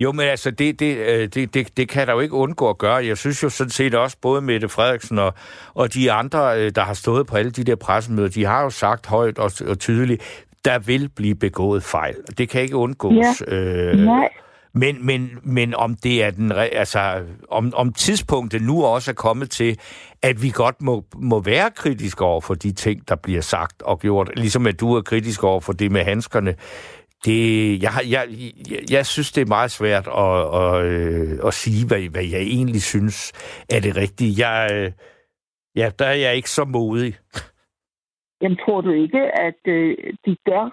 [0.00, 2.78] Jo, men altså, det, det, øh, det, det, det kan der jo ikke undgå at
[2.78, 3.06] gøre.
[3.06, 5.34] Jeg synes jo sådan set også, både Mette Frederiksen og,
[5.74, 8.70] og de andre, øh, der har stået på alle de der pressemøder, de har jo
[8.70, 12.16] sagt højt og, og tydeligt, der vil blive begået fejl.
[12.38, 13.42] Det kan ikke undgås.
[13.48, 13.56] Ja.
[13.56, 14.28] Øh, Nej.
[14.82, 17.00] Men, men, men om det er den, altså,
[17.48, 19.78] om, om tidspunktet nu også er kommet til,
[20.22, 24.00] at vi godt må, må være kritiske over for de ting, der bliver sagt og
[24.00, 26.54] gjort, ligesom at du er kritisk over for det med handskerne.
[27.24, 27.42] Det,
[27.82, 28.24] jeg, jeg,
[28.70, 32.40] jeg, jeg synes, det er meget svært at, at, at, at sige, hvad, hvad jeg
[32.40, 33.32] egentlig synes
[33.70, 34.46] er det rigtige.
[34.46, 34.92] Jeg, øh,
[35.76, 37.14] ja, der er jeg ikke så modig.
[38.42, 40.64] Jamen, tror du ikke, at øh, de gør,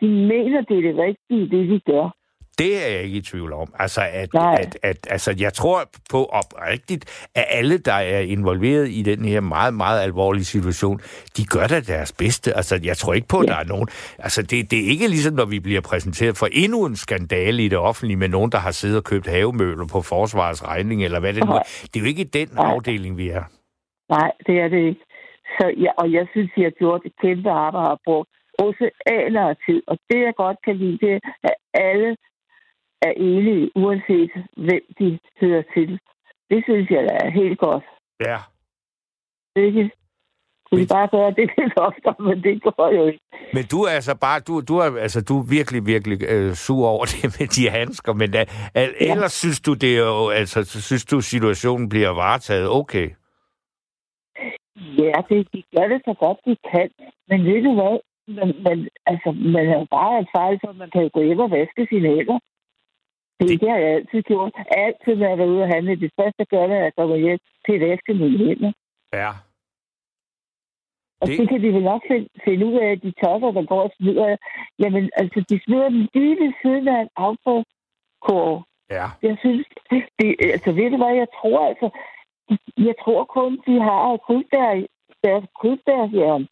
[0.00, 2.23] de mener, det er det rigtige, det de gør?
[2.58, 3.68] Det er jeg ikke i tvivl om.
[3.78, 9.02] Altså, at, at, at, altså jeg tror på oprigtigt, at alle, der er involveret i
[9.02, 11.00] den her meget, meget alvorlige situation,
[11.36, 12.56] de gør da deres bedste.
[12.56, 13.52] Altså, jeg tror ikke på, at ja.
[13.52, 13.88] der er nogen...
[14.18, 17.68] Altså, det, det er ikke ligesom, når vi bliver præsenteret for endnu en skandale i
[17.68, 21.32] det offentlige med nogen, der har siddet og købt havemøbler på forsvarets regning, eller hvad
[21.34, 21.62] det nu er.
[21.90, 22.70] Det er jo ikke den Nej.
[22.70, 23.44] afdeling, vi er.
[24.08, 25.04] Nej, det er det ikke.
[25.56, 29.56] Så, ja, og jeg synes, de har gjort et kæmpe arbejde og brugt oceaner af
[29.66, 29.82] tid.
[29.86, 32.16] Og det, jeg godt kan lide, det er, at alle
[33.08, 36.00] er enige, uanset hvem de hører til.
[36.50, 37.84] Det synes jeg er helt godt.
[38.20, 38.38] Ja.
[39.56, 39.90] Ikke?
[40.68, 43.20] Så vi bare gøre det lidt oftere, men det går jo ikke.
[43.52, 46.86] Men du er altså bare, du, du er, altså, du er virkelig, virkelig øh, sur
[46.88, 48.86] over det med de handsker, men uh, ja.
[49.12, 53.08] ellers synes du, det er jo, altså, synes du, situationen bliver varetaget okay?
[55.02, 56.90] Ja, det, de gør det så godt, de kan.
[57.28, 57.96] Men ved du hvad?
[58.36, 61.50] Men, men altså, man har bare et fejl, så man kan jo gå hjem og
[61.50, 62.38] vaske sine hænder.
[63.40, 64.52] Det, det har jeg altid gjort.
[64.84, 66.00] Altid, når jeg var ude og handle.
[66.00, 68.72] Det første, jeg gør, når jeg kommer hjem til at vaske mine hænder.
[69.12, 69.30] Ja.
[71.20, 71.38] Og det...
[71.38, 73.92] det kan de vel også finde, finde ud af, at de tosser, der går og
[73.96, 74.36] smider.
[74.78, 78.64] Jamen, altså, de smider dem lige ved siden af en affaldskurve.
[78.90, 79.06] Ja.
[79.22, 79.66] Jeg synes,
[80.18, 81.88] det, altså, ved du hvad, jeg tror altså,
[82.78, 84.86] jeg tror kun, de har krydbær,
[85.24, 86.46] deres krydbærhjern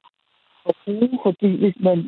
[0.69, 1.99] at bruge, fordi hvis man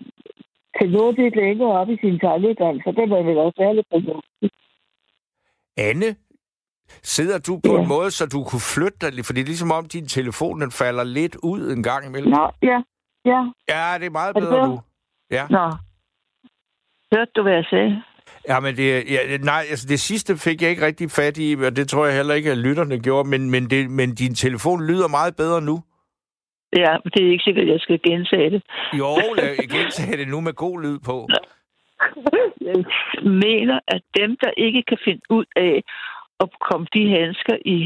[0.79, 3.87] kan nå det længere op i sin tankegang, så kan man vel også være lidt
[3.91, 4.51] fornuftig.
[5.77, 6.17] Anne,
[7.03, 7.81] sidder du på ja.
[7.83, 9.25] en måde, så du kunne flytte dig?
[9.25, 12.33] For det er ligesom om, din telefon den falder lidt ud en gang imellem.
[12.33, 12.79] Nå, ja.
[13.25, 14.81] Ja, ja det er meget er det bedre nu.
[15.31, 15.47] Ja.
[15.51, 15.71] Nå.
[17.13, 18.03] Hørte du, hvad jeg sagde?
[18.49, 21.77] Ja, men det, ja, nej, altså det sidste fik jeg ikke rigtig fat i, og
[21.77, 25.09] det tror jeg heller ikke, at lytterne gjorde, men, men, det, men din telefon lyder
[25.09, 25.83] meget bedre nu.
[26.77, 28.63] Ja, det er ikke sikkert, at jeg skal gentage det.
[28.99, 31.29] Jo, lad gentage det nu med god lyd på.
[32.61, 32.85] Jeg
[33.47, 35.83] mener, at dem, der ikke kan finde ud af
[36.41, 37.79] at komme de handsker i,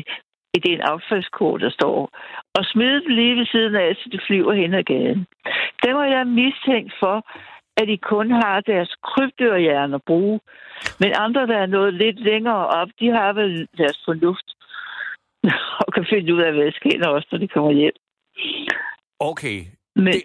[0.56, 2.10] i den affaldskort, der står,
[2.54, 5.26] og smide dem lige ved siden af, så de flyver hen ad gaden.
[5.84, 7.16] Dem har jeg mistænkt for,
[7.80, 10.40] at de kun har deres krybdørhjerne at bruge.
[11.00, 14.48] Men andre, der er nået lidt længere op, de har vel deres fornuft
[15.86, 17.96] og kan finde ud af, hvad der sker også, når de kommer hjem.
[19.20, 19.77] Okay.
[20.04, 20.22] Men, det...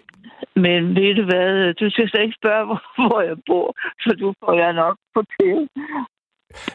[0.64, 3.68] men ved du hvad, du skal slet ikke spørge, hvor, hvor jeg bor,
[4.02, 5.68] for du får jeg nok på til.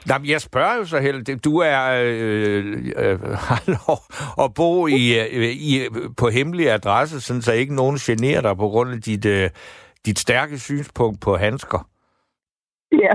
[0.08, 1.40] Nej, jeg spørger jo så heller.
[1.46, 2.66] Du er øh,
[3.04, 3.20] øh,
[3.78, 4.00] lov
[4.44, 5.04] at bo i,
[5.38, 5.72] øh, i,
[6.18, 9.50] på hemmelig adresse, sådan så ikke nogen generer dig på grund af dit, øh,
[10.06, 11.82] dit stærke synspunkt på handsker.
[12.92, 13.14] Ja,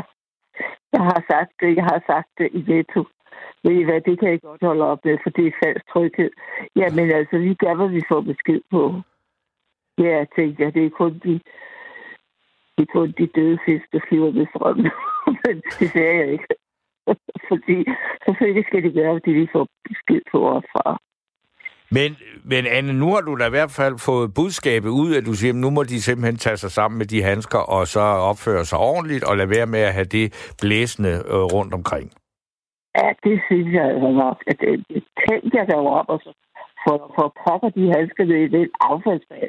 [0.92, 1.76] jeg har sagt det.
[1.76, 3.00] Jeg har sagt det i Veto.
[3.64, 6.30] Ved I hvad, det kan jeg godt holde op med, for det er falsk tryghed.
[6.76, 8.82] Jamen altså, lige der, hvor vi får besked på.
[9.98, 11.32] Ja, jeg tænkte jeg, det er kun de,
[12.76, 14.90] det er kun de døde fisk, der flyver med strømmen.
[15.44, 16.46] Men det sagde jeg ikke.
[17.48, 17.76] Fordi
[18.24, 20.38] selvfølgelig skal de gøre, det de får besked på
[20.72, 20.98] fra.
[21.90, 25.32] Men, men Anne, nu har du da i hvert fald fået budskabet ud, at du
[25.34, 28.64] siger, at nu må de simpelthen tage sig sammen med de handsker, og så opføre
[28.64, 32.10] sig ordentligt, og lade være med at have det blæsende øh, rundt omkring.
[32.98, 34.38] Ja, det synes jeg altså nok.
[34.46, 36.32] At det, det tænkte jeg op, og så
[36.84, 39.48] for, for pokker de handsker i den affaldsbad.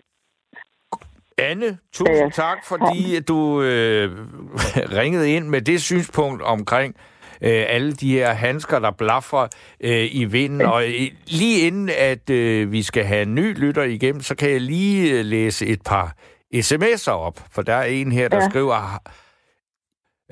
[1.38, 4.12] Anne, tusind ja, tak, fordi du øh,
[5.00, 6.96] ringede ind med det synspunkt omkring
[7.42, 9.48] øh, alle de her handsker, der blaffer
[9.80, 10.62] øh, i vinden.
[10.62, 14.52] Og øh, lige inden, at øh, vi skal have en ny lytter igennem, så kan
[14.52, 16.16] jeg lige øh, læse et par
[16.56, 17.40] sms'er op.
[17.52, 18.50] For der er en her, der ja.
[18.50, 19.02] skriver...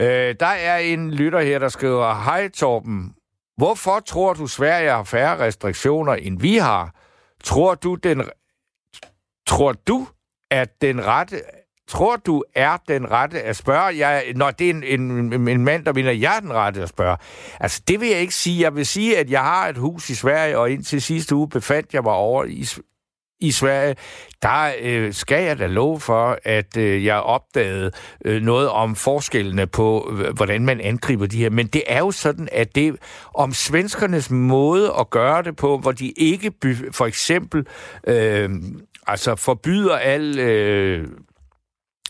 [0.01, 3.16] Øh, der er en lytter her, der skriver, Hej Torben,
[3.58, 6.95] hvorfor tror du, Sverige har færre restriktioner, end vi har?
[7.43, 8.24] Tror du, den,
[9.47, 10.08] tror du
[10.54, 11.41] at den rette
[11.88, 13.97] tror du er den rette at spørge?
[13.97, 16.89] Jeg, når det er en, en, en mand, der mener, jeg er den rette at
[16.89, 17.18] spørge.
[17.60, 18.62] Altså, det vil jeg ikke sige.
[18.62, 21.93] Jeg vil sige, at jeg har et hus i Sverige, og indtil sidste uge befandt
[21.93, 22.66] jeg mig over i,
[23.39, 23.95] i Sverige,
[24.41, 27.91] der øh, skal jeg da love for, at øh, jeg opdagede
[28.26, 31.49] øh, noget om forskellene på, øh, hvordan man angriber de her.
[31.49, 32.95] Men det er jo sådan, at det
[33.34, 36.51] om svenskernes måde at gøre det på, hvor de ikke
[36.91, 37.66] for eksempel
[38.08, 38.49] øh,
[39.08, 41.08] altså forbyder al øh,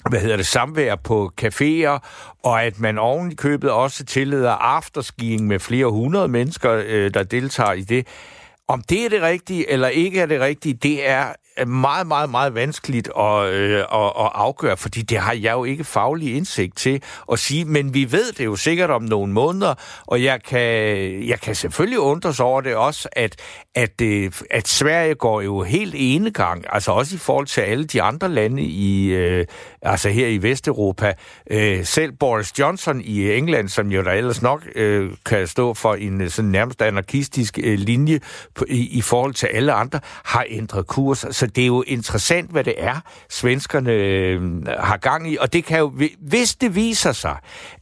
[0.09, 1.99] hvad hedder det, samvær på caféer,
[2.43, 7.23] og at man oven i købet også tillader afterskiing med flere hundrede mennesker, øh, der
[7.23, 8.07] deltager i det.
[8.67, 11.33] Om det er det rigtige, eller ikke er det rigtige, det er
[11.67, 15.83] meget, meget, meget vanskeligt at, øh, at, at afgøre, fordi det har jeg jo ikke
[15.83, 19.73] faglig indsigt til at sige, men vi ved det jo sikkert om nogle måneder,
[20.05, 20.59] og jeg kan,
[21.27, 23.35] jeg kan selvfølgelig undres over det også, at,
[23.75, 28.01] at, øh, at Sverige går jo helt enegang, altså også i forhold til alle de
[28.01, 29.45] andre lande i, øh,
[29.81, 31.13] altså her i Vesteuropa.
[31.51, 35.93] Øh, selv Boris Johnson i England, som jo der ellers nok øh, kan stå for
[35.95, 38.19] en øh, sådan nærmest anarkistisk øh, linje
[38.55, 41.25] på, i, i forhold til alle andre, har ændret kurs.
[41.31, 45.37] Så det er jo interessant, hvad det er, svenskerne øh, har gang i.
[45.37, 47.37] Og det kan jo, hvis det viser sig,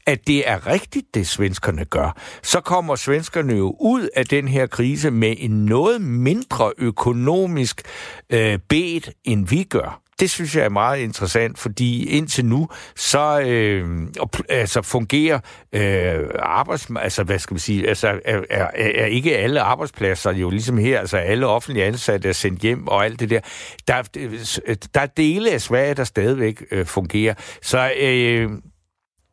[0.05, 4.67] at det er rigtigt, det svenskerne gør, så kommer svenskerne jo ud af den her
[4.67, 7.81] krise med en noget mindre økonomisk
[8.29, 13.41] øh, bed, end vi gør det synes jeg er meget interessant, fordi indtil nu, så
[13.45, 14.07] øh,
[14.49, 15.39] altså fungerer
[15.73, 16.87] øh, arbejds...
[16.99, 17.89] Altså, hvad skal man sige?
[17.89, 22.33] Altså, er, er, er ikke alle arbejdspladser jo ligesom her, altså alle offentlige ansatte er
[22.33, 23.39] sendt hjem og alt det der.
[23.87, 24.01] Der,
[24.93, 27.33] der er dele af Sverige, der stadigvæk øh, fungerer.
[27.61, 28.49] Så øh,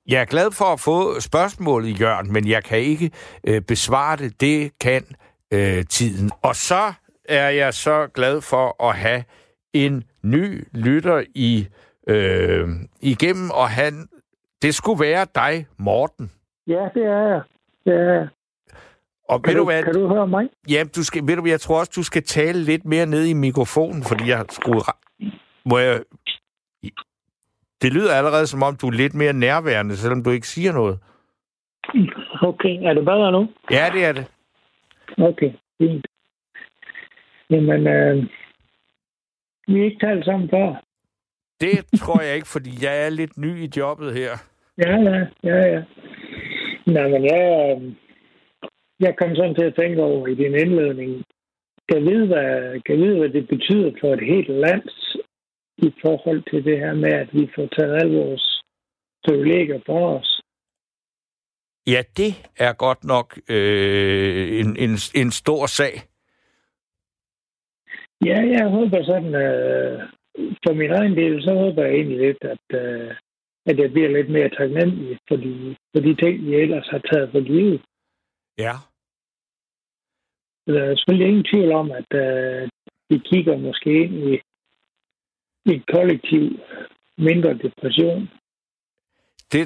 [0.09, 3.11] jeg er glad for at få spørgsmålet, Jørgen, men jeg kan ikke
[3.45, 4.41] øh, besvare det.
[4.41, 5.05] Det kan
[5.53, 6.30] øh, tiden.
[6.43, 6.93] Og så
[7.28, 9.24] er jeg så glad for at have
[9.74, 11.66] en ny lytter i
[12.09, 12.68] øh,
[13.01, 14.09] igennem, og han,
[14.62, 16.31] det skulle være dig, Morten.
[16.66, 17.43] Ja, det er jeg.
[17.85, 18.29] Det er jeg.
[19.29, 20.49] Og kan, du, hvad, kan du høre mig?
[20.70, 23.33] Ja, du skal, ved du, jeg tror også, du skal tale lidt mere ned i
[23.33, 24.81] mikrofonen, fordi jeg skulle...
[25.64, 26.01] Må jeg...
[27.83, 30.99] Det lyder allerede, som om du er lidt mere nærværende, selvom du ikke siger noget.
[32.43, 33.49] Okay, er det bedre nu?
[33.70, 34.26] Ja, det er det.
[35.18, 36.07] Okay, fint.
[37.51, 38.26] Jamen, øh,
[39.69, 40.83] vi ikke talt sammen før.
[41.61, 44.33] Det tror jeg ikke, fordi jeg er lidt ny i jobbet her.
[44.85, 45.83] Ja, ja, ja, ja.
[46.87, 47.93] Nej, men jeg, øh,
[49.01, 51.25] jeg kom sådan til at tænke over i din indledning.
[51.89, 54.89] Kan vide, hvad, kan vide, hvad det betyder for et helt land
[55.79, 58.62] i forhold til det her med, at vi får taget alle vores
[59.27, 60.41] privilegier på os.
[61.87, 65.95] Ja, det er godt nok øh, en, en, en stor sag.
[68.25, 70.09] Ja, jeg håber sådan, øh,
[70.64, 73.14] for min egen del, så håber jeg egentlig lidt, at, øh,
[73.66, 77.31] at jeg bliver lidt mere taknemmelig for de, for de ting, vi ellers har taget
[77.33, 77.81] for givet.
[78.59, 78.75] Ja.
[80.66, 82.69] Der er selvfølgelig ingen tvivl om, at øh,
[83.11, 84.41] vi kigger måske ind i,
[85.71, 86.43] i et kollektiv
[87.19, 88.31] mindre depression.
[89.53, 89.63] Det,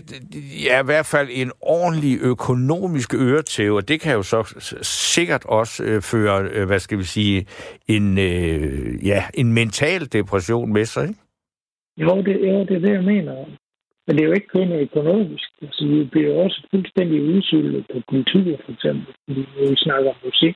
[0.70, 4.41] er i hvert fald en ordentlig økonomisk øretæve, og det kan jo så
[4.83, 7.47] sikkert også øh, føre, øh, hvad skal vi sige,
[7.89, 11.20] en, øh, ja, en mental depression med sig, ikke?
[11.97, 13.35] Jo, det, jo, det er det, jeg mener.
[14.07, 15.49] Men det er jo ikke kun økonomisk.
[15.62, 20.55] Altså, vi bliver også fuldstændig udsultet på kultur, for eksempel, fordi vi snakker om musik.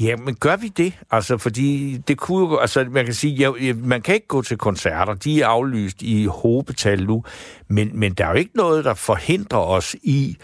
[0.00, 0.98] Ja, men gør vi det?
[1.10, 2.58] Altså, fordi det kunne jo...
[2.58, 5.14] Altså, man kan sige, ja, man kan ikke gå til koncerter.
[5.14, 7.24] De er aflyst i hovedbetal nu.
[7.68, 10.36] Men, men der er jo ikke noget, der forhindrer os i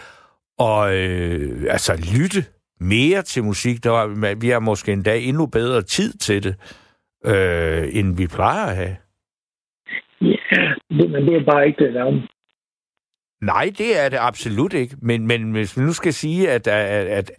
[0.61, 2.45] at øh, altså, lytte
[2.81, 3.85] mere til musik.
[3.85, 6.55] Der var, vi har måske endda endnu bedre tid til det,
[7.26, 8.97] øh, end vi plejer at have.
[10.20, 12.22] Ja, men det er bare ikke det samme.
[13.43, 14.97] Nej, det er det absolut ikke.
[15.03, 17.31] Men, men hvis vi nu skal sige, at, at, at,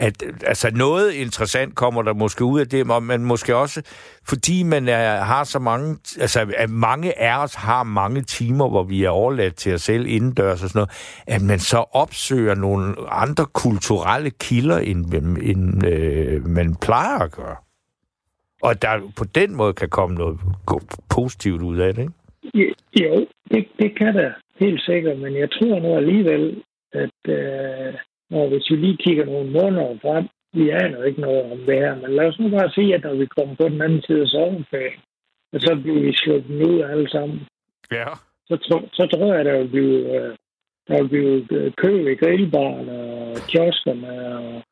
[0.00, 3.82] at altså noget interessant kommer der måske ud af det, men måske også,
[4.28, 8.82] fordi man er, har så mange, altså at mange af os har mange timer, hvor
[8.82, 10.90] vi er overladt til os selv indendørs og sådan noget,
[11.26, 17.56] at man så opsøger nogle andre kulturelle kilder, end, end øh, man plejer at gøre.
[18.62, 20.40] Og der på den måde kan komme noget
[21.10, 22.74] positivt ud af det, ikke?
[23.00, 24.30] Jo, det, det kan der
[24.60, 27.94] helt sikkert, men jeg tror nu alligevel, at øh,
[28.30, 31.94] når hvis vi lige kigger nogle måneder frem, vi aner ikke noget om det her,
[31.94, 34.28] men lad os nu bare sige, at når vi kommer på den anden side af
[34.28, 35.00] sommerferien,
[35.52, 37.40] og så bliver vi sluppet ud alle sammen,
[37.92, 38.06] ja.
[38.48, 40.36] så, tro, så tror jeg, der vil blive, øh,
[40.88, 44.62] der vil blive øh, kø i grillbaren og kioskerne, og,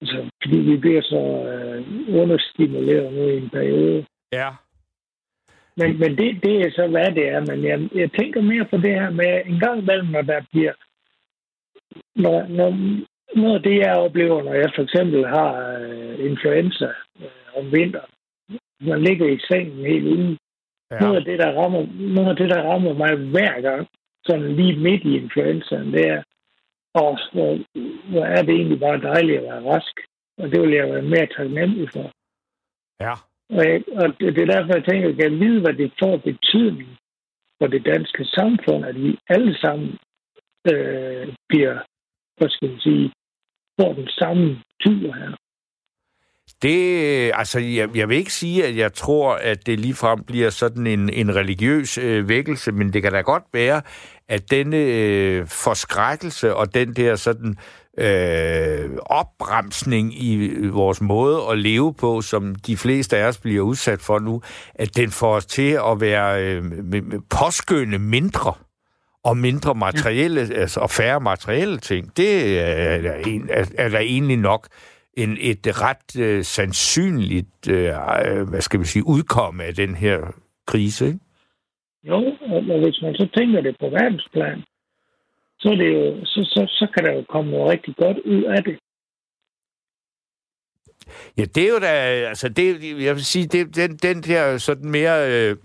[0.00, 1.22] altså, fordi vi bliver så
[1.52, 1.84] øh,
[2.22, 4.06] understimuleret nu i en periode.
[4.32, 4.50] Ja.
[5.76, 7.40] Men, men det, det er så, hvad det er.
[7.40, 10.72] Men jeg, jeg tænker mere på det her med en gang imellem, når der bliver...
[12.16, 12.70] Når, når,
[13.36, 16.88] noget af det, jeg oplever, når jeg for eksempel har øh, influenza
[17.20, 18.10] øh, om vinteren,
[18.80, 20.38] man ligger i sengen helt ude.
[20.90, 20.98] Ja.
[20.98, 23.88] Noget, af det, der rammer, noget af det, der rammer mig hver gang,
[24.24, 26.22] sådan lige midt i influenzaen, det er,
[26.94, 27.58] og hvor,
[28.10, 30.00] hvor er det egentlig bare dejligt at være rask.
[30.38, 32.10] Og det vil jeg være mere taknemmelig for.
[33.00, 33.12] Ja.
[33.56, 35.92] Og, jeg, og det, det er derfor, jeg tænker, at jeg kan vide, hvad det
[35.98, 36.88] får betydning
[37.58, 39.98] for det danske samfund, at vi alle sammen
[40.72, 41.78] øh, bliver,
[42.40, 43.12] hvad skal man sige,
[43.80, 45.36] får den samme tur her.
[46.62, 50.86] Det, altså, jeg, jeg vil ikke sige, at jeg tror, at det ligefrem bliver sådan
[50.86, 53.82] en, en religiøs øh, vækkelse, men det kan da godt være,
[54.28, 57.56] at denne øh, forskrækkelse og den der sådan
[57.98, 64.00] øh, opbremsning i vores måde at leve på, som de fleste af os bliver udsat
[64.00, 64.42] for nu,
[64.74, 66.64] at den får os til at være øh,
[67.30, 68.54] påskynde mindre
[69.24, 70.60] og mindre materielle, ja.
[70.60, 72.16] altså, og færre materielle ting.
[72.16, 74.68] Det er, er, en, er, er der egentlig nok
[75.14, 77.92] en, et ret øh, sandsynligt, øh,
[78.50, 80.18] hvad skal vi sige, udkomme af den her
[80.66, 81.18] krise, ikke?
[82.04, 82.16] Jo,
[82.50, 84.62] og hvis man så tænker det på verdensplan,
[85.58, 88.42] så, er det jo, så, så, så kan der jo komme noget rigtig godt ud
[88.42, 88.78] af det.
[91.38, 91.92] Ja, det er jo da,
[92.28, 92.66] altså det,
[93.04, 95.56] jeg vil sige, det, den, den der sådan mere øh,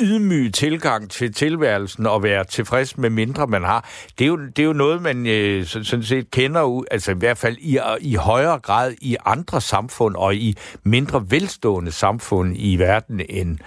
[0.00, 3.80] ydmyge tilgang til tilværelsen og være tilfreds med mindre man har,
[4.18, 7.18] det er jo, det er jo noget, man øh, sådan set kender, ud, altså i
[7.18, 10.54] hvert fald i, øh, i højere grad i andre samfund og i
[10.84, 13.58] mindre velstående samfund i verden end,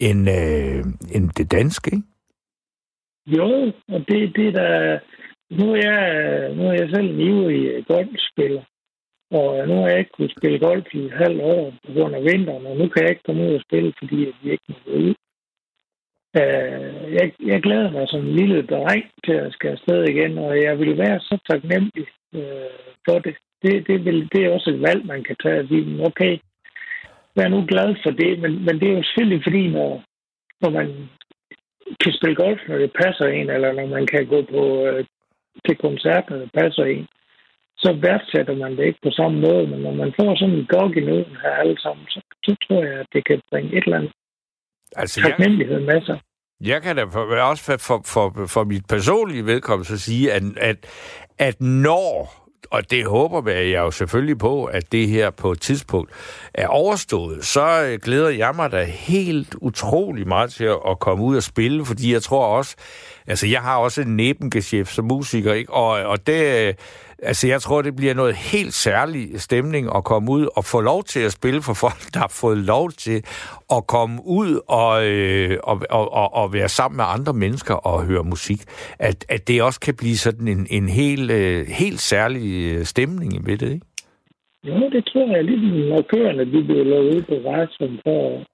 [0.00, 2.06] end, øh, end det danske, ikke?
[3.26, 4.98] Jo, og det, det der...
[5.50, 8.62] Nu er, jeg, nu er jeg selv en ivrig øh, golfspiller,
[9.30, 12.14] og øh, nu har jeg ikke kunnet spille golf i et halvt år på grund
[12.14, 14.74] af vinteren, og nu kan jeg ikke komme ud og spille, fordi vi ikke må
[14.84, 15.14] gå ud.
[16.40, 20.62] Uh, jeg, jeg glæder mig som en lille dreng til at skal afsted igen, og
[20.62, 22.76] jeg vil være så taknemmelig uh,
[23.08, 23.36] for det.
[23.62, 26.38] Det, det, vil, det er også et valg, man kan tage at sige, okay,
[27.36, 30.02] vær nu glad for det, men, men det er jo selvfølgelig fordi, når,
[30.60, 31.08] når man
[32.02, 35.04] kan spille golf, når det passer en, eller når man kan gå på, øh,
[35.64, 37.06] til koncert, når det passer en,
[37.78, 39.66] så værdsætter man det ikke på samme måde.
[39.66, 42.84] Men når man får sådan en gog i nøden her alle sammen, så, så tror
[42.84, 44.12] jeg, at det kan bringe et eller andet
[44.96, 46.18] altså, taknemmelighed med sig.
[46.60, 50.76] Jeg kan da for, også for, for, for, for mit personlige vedkommelse sige, at, at,
[51.38, 56.10] at når og det håber jeg jo selvfølgelig på, at det her på et tidspunkt
[56.54, 61.36] er overstået, så øh, glæder jeg mig da helt utrolig meget til at komme ud
[61.36, 62.76] og spille, fordi jeg tror også,
[63.26, 65.72] altså jeg har også en næbengeschef som musiker, ikke?
[65.72, 66.74] Og, og det, øh,
[67.22, 71.04] Altså, jeg tror, det bliver noget helt særlig stemning at komme ud og få lov
[71.04, 73.18] til at spille for folk, der har fået lov til
[73.76, 78.24] at komme ud og, øh, og, og, og, være sammen med andre mennesker og høre
[78.24, 78.60] musik.
[78.98, 83.46] At, at det også kan blive sådan en, en helt, øh, helt særlig øh, stemning
[83.46, 83.86] ved det, ikke?
[84.64, 88.44] Jo, det tror jeg, lige når køerne de bliver lavet ud på rejsen for...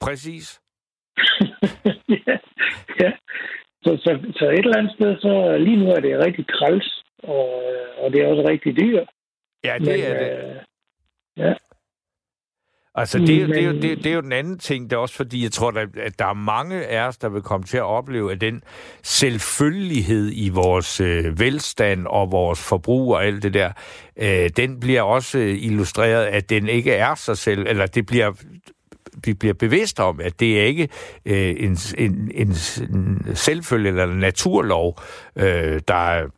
[0.00, 0.60] Præcis.
[2.26, 2.36] ja,
[3.02, 3.10] ja.
[3.82, 7.62] Så, så, så et eller andet sted, så lige nu er det rigtig træls, og,
[7.98, 9.08] og det er også rigtig dyrt.
[9.64, 10.48] Ja, det Men, er det.
[10.48, 10.56] Øh,
[11.36, 11.54] ja.
[12.98, 13.50] Altså, det, Men...
[13.50, 15.52] det, er jo, det, det er jo den anden ting, det er også fordi, jeg
[15.52, 18.62] tror, at der er mange af os, der vil komme til at opleve, at den
[19.02, 23.72] selvfølgelighed i vores øh, velstand og vores forbrug og alt det der,
[24.16, 28.32] øh, den bliver også illustreret, at den ikke er sig selv, eller det bliver
[29.24, 30.88] vi bliver bevidst om, at det er ikke
[31.26, 32.54] øh, en, en, en, en
[33.34, 35.00] selvfølge eller en naturlov,
[35.36, 36.28] øh, der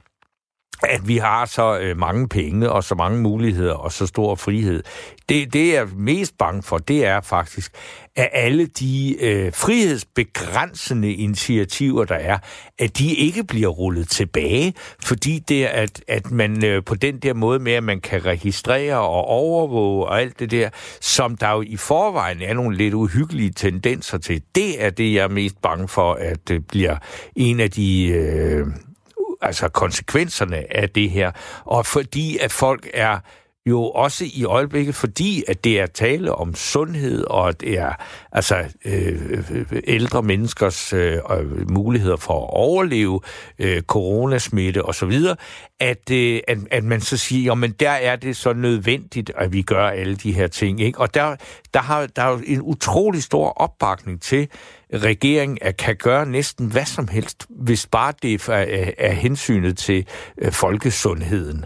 [0.82, 4.82] at vi har så øh, mange penge og så mange muligheder og så stor frihed.
[5.28, 7.72] Det, det jeg er mest bange for, det er faktisk,
[8.16, 12.38] at alle de øh, frihedsbegrænsende initiativer, der er,
[12.78, 14.74] at de ikke bliver rullet tilbage,
[15.04, 18.24] fordi det er, at, at man øh, på den der måde med, at man kan
[18.24, 20.70] registrere og overvåge og alt det der,
[21.00, 25.24] som der jo i forvejen er nogle lidt uhyggelige tendenser til, det er det, jeg
[25.24, 26.96] er mest bange for, at det bliver
[27.36, 28.06] en af de...
[28.06, 28.66] Øh,
[29.40, 31.30] altså konsekvenserne af det her,
[31.64, 33.18] og fordi at folk er
[33.68, 37.92] jo også i øjeblikket, fordi at det er tale om sundhed, og det er
[38.32, 41.18] altså øh, ældre menneskers øh,
[41.70, 43.20] muligheder for at overleve
[43.58, 45.12] øh, coronasmitte osv.,
[45.80, 49.62] at, øh, at, at man så siger, men der er det så nødvendigt, at vi
[49.62, 50.80] gør alle de her ting.
[50.80, 50.98] Ikke?
[50.98, 51.36] Og der,
[51.74, 54.48] der, har, der er en utrolig stor opbakning til,
[54.94, 60.06] regeringen kan gøre næsten hvad som helst, hvis bare det er, er hensynet til
[60.38, 61.64] øh, folkesundheden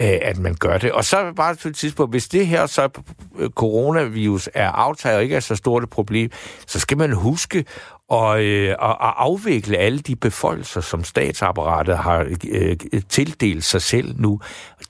[0.00, 0.92] øh, at man gør det.
[0.92, 2.88] Og så bare til et tidspunkt, hvis det her så
[3.38, 6.30] øh, coronavirus er aftaget og ikke er så stort et problem,
[6.66, 7.64] så skal man huske
[8.08, 12.76] og, øh, og afvikle alle de befolkninger, som statsapparatet har øh,
[13.08, 14.40] tildelt sig selv nu.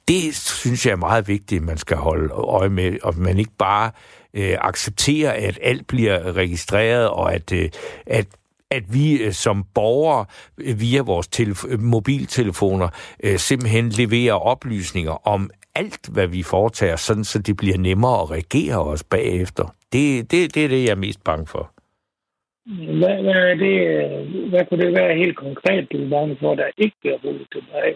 [0.08, 3.56] Det synes jeg er meget vigtigt, at man skal holde øje med, og man ikke
[3.58, 3.90] bare
[4.34, 7.68] øh, accepterer, at alt bliver registreret, og at, øh,
[8.06, 8.26] at
[8.70, 10.24] at vi øh, som borgere
[10.58, 12.88] øh, via vores telef- mobiltelefoner
[13.24, 18.30] øh, simpelthen leverer oplysninger om alt, hvad vi foretager, sådan så det bliver nemmere at
[18.30, 19.74] reagere os bagefter.
[19.92, 21.72] Det, det, det er det, jeg er mest bange for.
[23.00, 23.76] Hvad, hvad, er det,
[24.50, 27.94] hvad kunne det være helt konkret, du er bange for, der ikke bliver rullet tilbage?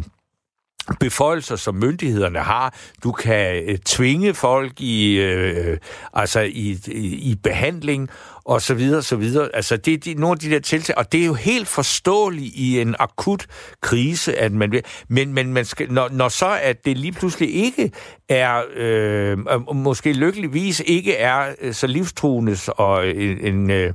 [0.99, 2.73] beføjelser, som myndighederne har.
[3.03, 5.77] Du kan øh, tvinge folk i, øh,
[6.13, 8.09] altså i, i, i behandling,
[8.45, 9.49] og så videre, så videre.
[9.53, 12.55] Altså, det er de, nogle af de der tiltag, og det er jo helt forståeligt
[12.55, 13.45] i en akut
[13.81, 17.55] krise, at man vil, men, men man skal, når, når så, at det lige pludselig
[17.55, 17.91] ikke
[18.29, 19.37] er, øh,
[19.75, 23.93] måske lykkeligvis ikke er øh, så livstruende og øh, en, en øh,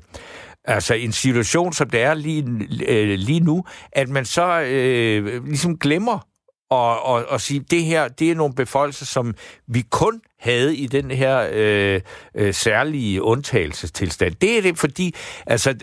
[0.65, 2.45] altså en situation, som det er lige,
[2.89, 6.30] øh, lige nu, at man så øh, ligesom glemmer
[6.71, 9.35] og, og, og sige, det her, det er nogle befolkninger, som
[9.67, 12.01] vi kun havde i den her øh,
[12.35, 14.35] øh, særlige undtagelsestilstand.
[14.35, 15.15] Det er det, fordi
[15.47, 15.75] altså,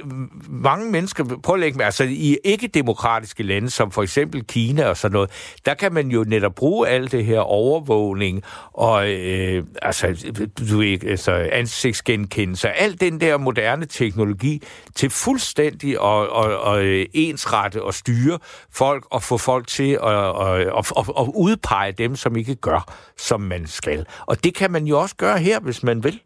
[0.49, 4.97] mange mennesker, prøv at lægge med, altså i ikke-demokratiske lande, som for eksempel Kina og
[4.97, 5.29] sådan noget,
[5.65, 8.43] der kan man jo netop bruge alt det her overvågning
[8.73, 14.61] og øh, altså, du ved, altså, ansigtsgenkendelse, alt den der moderne teknologi
[14.95, 16.83] til fuldstændig og, og, og
[17.13, 18.39] ensrette og styre
[18.71, 23.41] folk og få folk til at, og, og, og udpege dem, som ikke gør, som
[23.41, 24.05] man skal.
[24.25, 26.21] Og det kan man jo også gøre her, hvis man vil.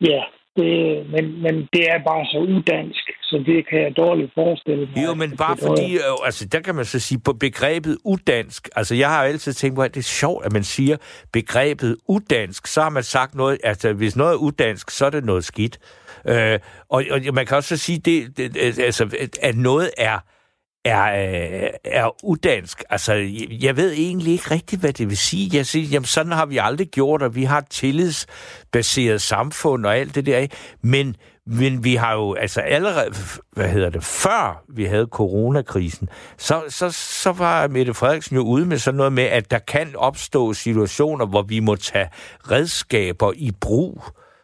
[0.00, 0.22] Ja,
[0.56, 5.04] det, men, men det er bare så udansk, så det kan jeg dårligt forestille mig.
[5.04, 8.94] Jo, men bare fordi, øh, altså der kan man så sige, på begrebet udansk, altså
[8.94, 10.96] jeg har altid tænkt på, at det er sjovt, at man siger
[11.32, 15.24] begrebet udansk, så har man sagt noget, altså hvis noget er udansk, så er det
[15.24, 15.78] noget skidt.
[16.28, 20.18] Øh, og, og man kan også sige, det, det, altså, at noget er
[20.84, 22.82] er, øh, er udansk.
[22.90, 23.12] Altså,
[23.60, 25.50] jeg ved egentlig ikke rigtigt, hvad det vil sige.
[25.56, 29.96] Jeg siger, jamen sådan har vi aldrig gjort, og vi har et tillidsbaseret samfund og
[29.96, 30.46] alt det der.
[30.82, 31.16] Men,
[31.46, 33.14] men vi har jo altså allerede,
[33.52, 36.08] hvad hedder det, før vi havde coronakrisen,
[36.38, 39.96] så, så, så var Mette Frederiksen jo ude med sådan noget med, at der kan
[39.96, 42.08] opstå situationer, hvor vi må tage
[42.50, 44.02] redskaber i brug,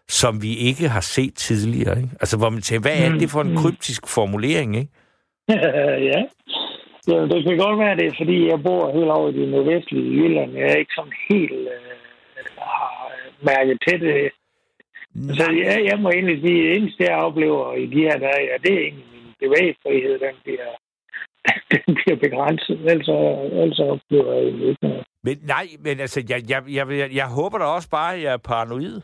[0.09, 1.97] som vi ikke har set tidligere.
[1.97, 2.11] Ikke?
[2.21, 3.63] Altså, hvor man tænker, hvad er det for en mm, mm.
[3.63, 4.93] kryptisk formulering, ikke?
[6.11, 6.21] ja.
[7.07, 7.21] ja.
[7.33, 10.53] Det kan godt være, det er, fordi jeg bor helt over i det nordvestlige Jylland.
[10.53, 12.01] Jeg er ikke sådan helt øh,
[12.59, 14.31] har mærket til det.
[15.15, 15.35] Nej.
[15.37, 18.57] Så jeg, jeg må egentlig sige, det eneste, jeg oplever i de her dage, ja,
[18.65, 20.71] det er egentlig min bevægelsesfrihed, den bliver,
[21.73, 22.79] den bliver begrænset.
[22.91, 23.09] Ellers,
[23.63, 25.05] ellers oplever jeg ikke noget.
[25.23, 28.33] Men nej, men altså, jeg, jeg, jeg, jeg, jeg håber da også bare, at jeg
[28.33, 29.01] er paranoid.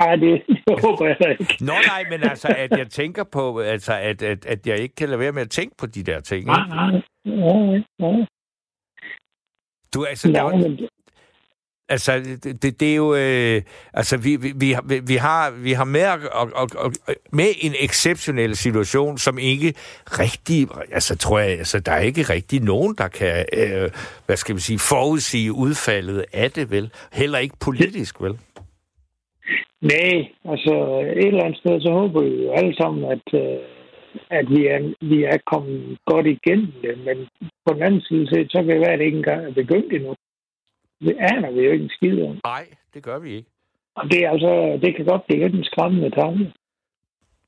[0.00, 1.56] Nej, det, det håber jeg da ikke.
[1.60, 5.08] Nå nej, men altså, at jeg tænker på, altså, at, at, at jeg ikke kan
[5.08, 6.46] lade være med at tænke på de der ting.
[6.46, 8.26] Nej, nej, nej, nej.
[9.94, 10.88] Du, altså, der, nej, men...
[11.88, 13.14] Altså, det, det, det er jo...
[13.14, 14.52] Øh, altså, vi, vi,
[14.84, 16.92] vi, vi, har, vi har med, og, og, og,
[17.32, 19.74] med en exceptionel situation, som ikke
[20.06, 20.68] rigtig...
[20.92, 23.90] Altså, tror jeg, altså, der er ikke rigtig nogen, der kan, øh,
[24.26, 26.90] hvad skal vi sige, forudsige udfaldet af det, vel?
[27.12, 28.38] Heller ikke politisk, vel?
[29.80, 30.74] Nej, altså
[31.16, 33.58] et eller andet sted, så håber vi jo alle sammen, at, øh,
[34.30, 36.98] at vi, er, vi er kommet godt igennem det.
[37.06, 37.16] Men
[37.66, 40.14] på den anden side, så kan det være, at det ikke engang er begyndt endnu.
[41.00, 42.38] Det aner vi jo ikke en skid om.
[42.44, 42.64] Nej,
[42.94, 43.48] det gør vi ikke.
[43.94, 46.52] Og det, er altså, det kan godt blive en skræmmende tanke.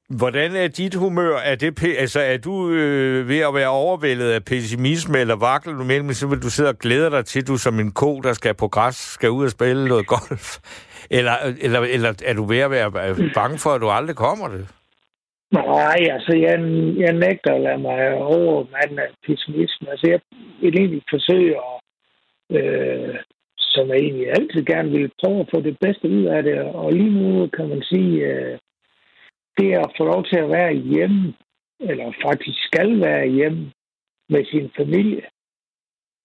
[0.09, 1.37] Hvordan er dit humør?
[1.37, 5.85] Er, det, altså, er du øh, ved at være overvældet af pessimisme, eller vakler du
[5.85, 8.55] mellem, så vil du sidde og glæde dig til, du som en ko, der skal
[8.55, 10.47] på græs, skal ud og spille noget golf?
[11.11, 11.33] Eller,
[11.63, 12.91] eller, eller er du ved at være
[13.35, 14.65] bange for, at du aldrig kommer det?
[15.53, 16.57] Nej, altså jeg,
[17.05, 19.91] jeg nægter at lade mig overmande af pessimisme.
[19.91, 20.21] Altså jeg
[20.61, 21.77] vil egentlig forsøge at,
[22.59, 23.15] øh,
[23.59, 26.59] som jeg egentlig altid gerne vil prøve at få det bedste ud af det.
[26.61, 28.59] Og lige nu kan man sige, øh,
[29.59, 31.35] det at få lov til at være hjemme,
[31.81, 33.73] eller faktisk skal være hjemme
[34.29, 35.23] med sin familie,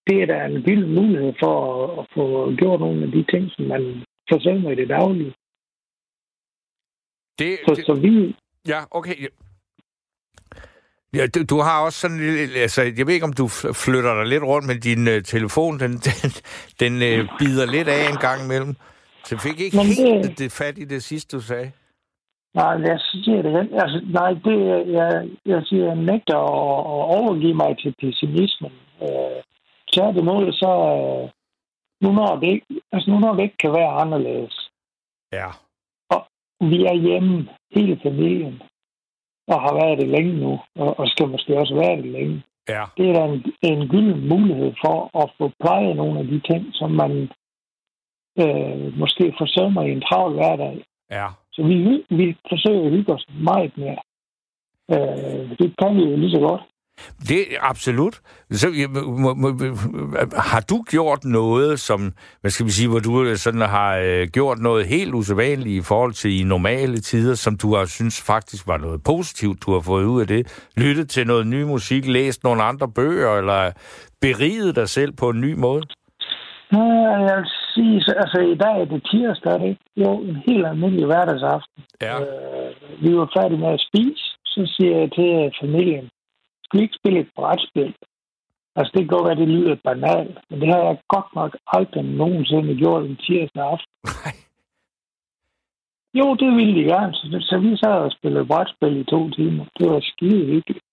[0.07, 3.51] det er da en vild mulighed for at, at få gjort nogle af de ting,
[3.51, 5.33] som man forsømmer i det daglige.
[7.39, 8.35] Det, så, det, så vi...
[8.67, 9.15] Ja, okay.
[11.13, 13.47] Ja, du, du har også sådan lidt, altså, jeg ved ikke, om du
[13.85, 16.31] flytter dig lidt rundt, men din uh, telefon, den, den,
[16.79, 18.75] den uh, bider lidt af en gang imellem.
[19.25, 21.71] Så jeg fik ikke men helt det, det fat i det sidste, du sagde.
[22.53, 27.53] Nej, jeg siger det altså, Nej, det, jeg, jeg siger, jeg nægter at, at overgive
[27.53, 28.71] mig til pessimismen.
[28.99, 29.39] Uh,
[29.93, 31.29] tværtimod, så, uh,
[32.03, 34.69] nu når det ikke, altså nu når det ikke kan være anderledes.
[35.31, 35.47] Ja.
[36.09, 36.21] Og
[36.59, 38.61] vi er hjemme, hele familien,
[39.47, 42.43] og har været det længe nu, og, og skal måske også være det længe.
[42.69, 42.83] Ja.
[42.97, 46.65] Det er da en, en gylden mulighed for at få plejet nogle af de ting,
[46.73, 47.31] som man
[48.39, 50.83] øh, måske forsømmer i en travl hverdag.
[51.11, 51.27] Ja.
[51.53, 51.75] Så vi,
[52.19, 54.01] vi forsøger at hygge os meget mere.
[54.91, 56.61] Øh, det kan vi jo lige så godt.
[57.29, 58.21] Det absolut.
[58.51, 58.67] Så,
[59.23, 59.47] må, må,
[60.37, 64.59] har du gjort noget, som, hvad skal vi sige, hvor du sådan har øh, gjort
[64.59, 68.77] noget helt usædvanligt i forhold til i normale tider, som du har synes faktisk var
[68.77, 70.67] noget positivt, du har fået ud af det?
[70.77, 73.71] Lyttet til noget ny musik, læst nogle andre bøger, eller
[74.21, 75.81] beriget dig selv på en ny måde?
[76.71, 81.83] Jeg vil sige, altså i dag er det tirsdag, det jo en helt almindelig hverdagsaften.
[82.01, 82.15] Ja.
[82.21, 82.71] Øh,
[83.03, 86.09] vi var færdige med at spise, så siger jeg til familien,
[86.63, 87.93] skal vi ikke spille et brætspil?
[88.75, 92.03] Altså, det kan godt være, det lyder banalt, men det har jeg godt nok aldrig
[92.03, 93.93] nogensinde gjort en tirsdag aften.
[96.19, 99.65] Jo, det ville de gerne, så, så vi sad og spillede brætspil i to timer.
[99.79, 100.85] Det var skide hyggeligt.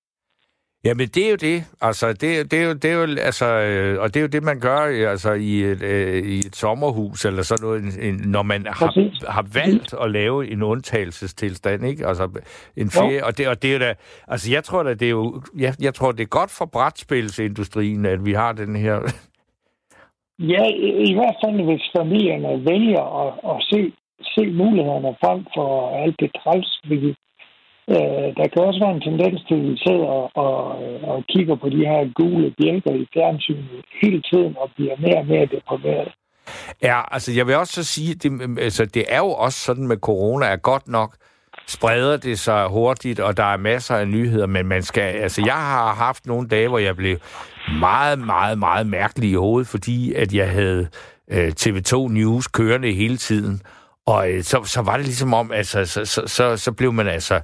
[0.84, 1.64] Jamen, det er jo det.
[1.80, 4.42] Altså, det, det, er jo, det er jo, altså, øh, og det er jo det,
[4.42, 8.66] man gør altså, i, et, øh, i et sommerhus, eller sådan noget, en, når man
[8.66, 8.90] har,
[9.30, 12.06] har valgt at lave en undtagelsestilstand, ikke?
[12.06, 12.40] Altså,
[12.76, 13.94] en ferie, og det, og det er da,
[14.28, 18.06] altså, jeg tror da, det er jo, jeg, jeg tror, det er godt for brætspilsindustrien,
[18.06, 18.96] at vi har den her...
[20.38, 23.92] Ja, i, i hvert fald, hvis familierne vælger at, at se,
[24.34, 25.68] se mulighederne frem for
[26.02, 27.14] alt det træls, vi
[27.94, 30.58] Øh, der kan også være en tendens til, at vi sidder og, og,
[31.10, 35.26] og kigger på de her gule bjælker i fjernsynet hele tiden og bliver mere og
[35.26, 36.08] mere deprimeret.
[36.82, 39.86] Ja, altså jeg vil også så sige, det, mm, altså, det er jo også sådan
[39.86, 41.16] med corona, er godt nok
[41.66, 45.54] spreder det sig hurtigt, og der er masser af nyheder, men man skal, altså jeg
[45.54, 47.16] har haft nogle dage, hvor jeg blev
[47.80, 50.88] meget, meget, meget mærkelig i hovedet, fordi at jeg havde
[51.30, 53.60] øh, TV2 News kørende hele tiden,
[54.06, 57.08] og øh, så, så var det ligesom om, altså, så, så, så, så blev man
[57.08, 57.40] altså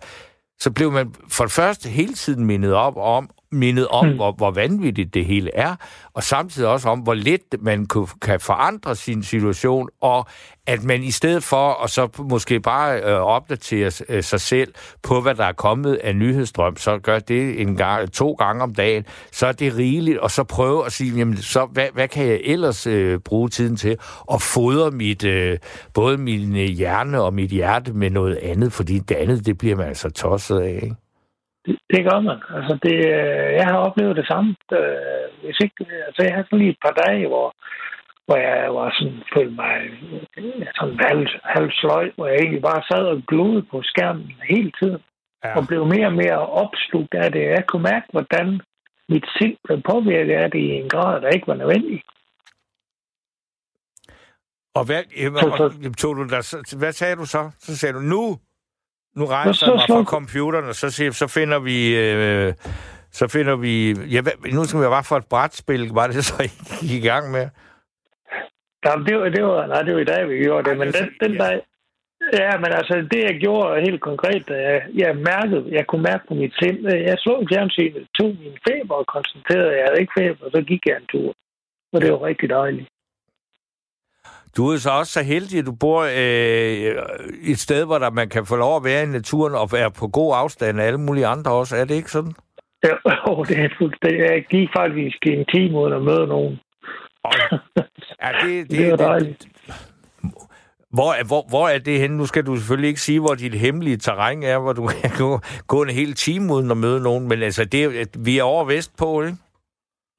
[0.60, 4.14] så blev man for det første hele tiden mindet op om, mindet om, mm.
[4.14, 5.74] hvor, hvor vanvittigt det hele er,
[6.14, 7.86] og samtidig også om, hvor lidt man
[8.22, 10.26] kan forandre sin situation, og
[10.66, 15.20] at man i stedet for at så måske bare øh, opdatere øh, sig selv på,
[15.20, 19.04] hvad der er kommet af nyhedsstrøm, så gør det en gang, to gange om dagen,
[19.32, 22.40] så er det rigeligt, og så prøve at sige, jamen, så, hvad, hvad kan jeg
[22.44, 23.96] ellers øh, bruge tiden til?
[24.20, 25.58] Og fodre mit, øh,
[25.94, 29.88] både min hjerne og mit hjerte med noget andet, fordi det andet, det bliver man
[29.88, 30.96] altså tosset af, ikke?
[31.64, 32.38] Det, det gør man.
[32.56, 34.56] Altså, det, øh, jeg har oplevet det samme.
[35.42, 37.48] Hvis ikke, altså, jeg har sådan lige et par dage, hvor,
[38.26, 39.74] hvor jeg var sådan, følte mig
[40.78, 45.02] sådan halv, halv sløj, hvor jeg egentlig bare sad og glodede på skærmen hele tiden.
[45.44, 45.56] Ja.
[45.56, 47.42] Og blev mere og mere opslugt af det.
[47.56, 48.60] Jeg kunne mærke, hvordan
[49.08, 52.02] mit sind blev påvirket af det i en grad, der ikke var nødvendig.
[54.78, 55.02] Og hvad,
[55.44, 57.50] og, tog du der, hvad sagde du så?
[57.58, 58.38] Så sagde du, nu,
[59.16, 61.96] nu rejser jeg mig fra computeren, og så, siger, så finder vi...
[61.96, 62.54] Øh,
[63.10, 63.92] så finder vi...
[63.92, 64.20] Ja,
[64.52, 65.88] nu skal vi bare for et brætspil.
[65.88, 66.42] Var det så,
[66.82, 67.48] I i gang med?
[68.84, 70.78] Ja, det var, det var, nej, det var i dag, vi gjorde det.
[70.78, 71.60] Men den, den dag,
[72.32, 76.34] Ja, men altså, det jeg gjorde helt konkret, jeg, jeg mærkede, jeg kunne mærke på
[76.34, 80.44] mit sind, jeg slog fjernsynet, tog min feber og konstaterede, at jeg havde ikke feber,
[80.46, 81.34] og så gik jeg en tur.
[81.92, 82.88] Og det var rigtig dejligt.
[84.56, 87.02] Du er så også så heldig, at du bor øh,
[87.52, 90.08] et sted, hvor der, man kan få lov at være i naturen og være på
[90.08, 91.76] god afstand af alle mulige andre også.
[91.76, 92.32] Er det ikke sådan?
[92.84, 92.94] Ja,
[93.30, 94.20] oh, det er fuldstændig.
[94.20, 96.60] Jeg gik faktisk en time uden at møde nogen.
[98.22, 99.38] ja, det, det, det var dejligt.
[99.38, 99.74] Det,
[100.96, 102.16] hvor, hvor, hvor er det henne?
[102.16, 105.40] Nu skal du selvfølgelig ikke sige, hvor dit hemmelige terræn er, hvor du kan gå,
[105.66, 109.22] gå en hel time uden at møde nogen, men altså, det, vi er over vestpå,
[109.22, 109.38] ikke?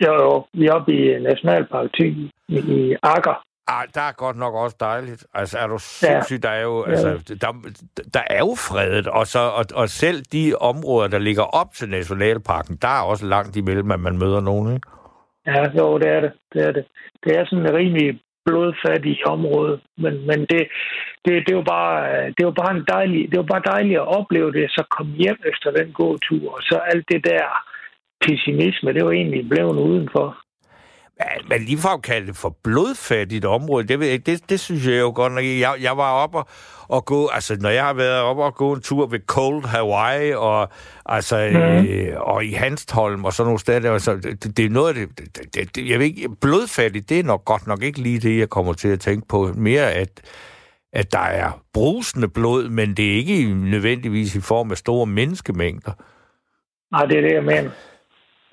[0.06, 0.46] Jo, jo.
[0.54, 3.46] Vi er oppe i Nationalpark i, i Akker.
[3.68, 5.28] Ah, der er godt nok også dejligt.
[5.34, 6.50] Altså, er du sindssygt, ja.
[6.50, 6.92] der er jo, ja.
[6.92, 7.52] altså, der,
[8.14, 11.90] der er jo fredet, og, så, og, og selv de områder, der ligger op til
[11.90, 14.88] Nationalparken, der er også langt imellem, at man møder nogen, ikke?
[15.46, 16.32] Ja, jo, det er det.
[16.54, 16.86] Det er det.
[17.24, 20.68] Det er sådan en rimelig blodfattig område, men, men det,
[21.26, 24.52] det, det, var bare, det var bare en dejlig, det var bare dejligt at opleve
[24.52, 27.46] det, så kom hjem efter den gåtur, og så alt det der
[28.26, 30.45] pessimisme, det var egentlig blevet udenfor.
[31.50, 35.12] Men ligefrem kalde det for blodfattigt område, det, ved jeg, det, det synes jeg jo
[35.16, 35.44] godt nok.
[35.44, 36.48] Jeg, jeg var oppe og,
[36.88, 40.34] og gå, altså når jeg har været oppe og gå en tur ved Cold Hawaii,
[40.34, 40.70] og,
[41.06, 41.58] altså, mm.
[41.58, 45.76] øh, og i Hanstholm og sådan nogle steder, altså, det, det er noget det, det,
[45.76, 48.74] det, jeg ved ikke, blodfattigt, det er nok godt nok ikke lige det, jeg kommer
[48.74, 49.52] til at tænke på.
[49.56, 50.22] Mere at,
[50.94, 55.92] at der er brusende blod, men det er ikke nødvendigvis i form af store menneskemængder.
[56.92, 57.70] Nej, det er det, jeg mener.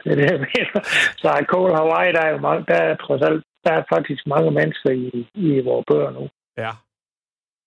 [0.04, 0.78] Det er det, jeg mener.
[1.22, 4.50] Så Cold Hawaii, der er jo mange, der er trods alt, der er faktisk mange
[4.50, 6.28] mennesker i, i vores bøger nu.
[6.58, 6.72] Ja.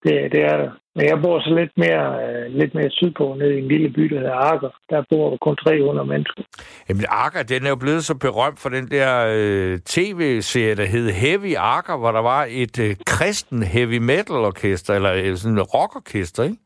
[0.04, 0.72] Det, det er det.
[0.96, 4.02] Men jeg bor så lidt mere, uh, lidt mere sydpå, nede i en lille by,
[4.02, 4.70] der hedder Akker.
[4.90, 6.44] Der bor der kun 300 mennesker.
[6.90, 11.10] Jamen, Akker, den er jo blevet så berømt for den der uh, tv-serie, der hed
[11.10, 15.74] Heavy Akker, hvor der var et uh, kristen heavy metal orkester, eller uh, sådan et
[15.74, 16.58] rockorkester, ikke?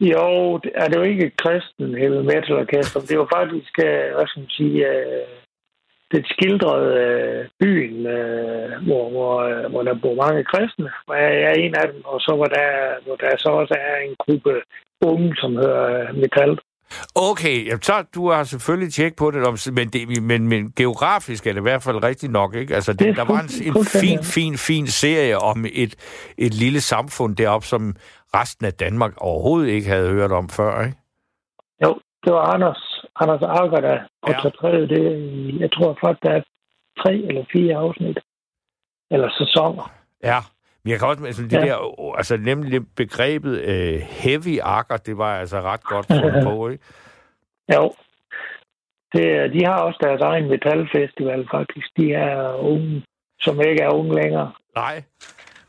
[0.00, 3.00] Jo, det er det jo ikke kristen heavy metal orkester.
[3.00, 3.72] Det var faktisk,
[4.14, 4.86] hvad skal man sige,
[6.14, 11.30] det skildrede øh, byen, øh, hvor, hvor, øh, hvor der bor mange kristne, og jeg
[11.50, 12.70] er en af dem, og så hvor der,
[13.04, 14.52] hvor der så også er en gruppe
[15.10, 16.58] unge, som hedder øh, Metal.
[17.14, 21.52] Okay, jamen, så du har selvfølgelig tjek på det, men, det, men, men geografisk er
[21.52, 22.74] det i hvert fald rigtigt nok, ikke?
[22.74, 25.94] Altså, det, det der var en, en fin, fin, fin serie om et,
[26.38, 27.96] et lille samfund deroppe, som
[28.34, 30.98] resten af Danmark overhovedet ikke havde hørt om før, ikke?
[31.84, 34.94] Jo, det var Anders, Anders Arker, der portrætterede ja.
[34.94, 35.60] det.
[35.60, 36.42] Jeg tror faktisk, der er
[37.02, 38.18] tre eller fire afsnit.
[39.10, 39.92] Eller sæsoner.
[40.22, 40.38] Ja,
[40.84, 41.60] men jeg kan også, altså, det ja.
[41.60, 46.84] der, altså nemlig begrebet uh, heavy akker, det var altså ret godt fundet på, ikke?
[47.74, 47.92] Jo.
[49.12, 51.86] Det, de har også deres egen metalfestival, faktisk.
[51.96, 53.02] De er unge,
[53.40, 54.52] som ikke er unge længere.
[54.74, 55.02] Nej.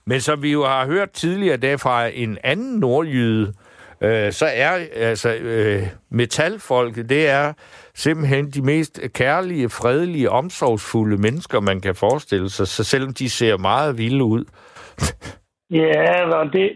[0.07, 3.53] Men som vi jo har hørt tidligere dag fra en anden nordjyde,
[4.01, 7.53] øh, så er altså øh, metalfolk, det er
[7.93, 13.57] simpelthen de mest kærlige, fredelige, omsorgsfulde mennesker, man kan forestille sig, så selvom de ser
[13.57, 14.43] meget vilde ud.
[15.81, 16.71] ja, og det,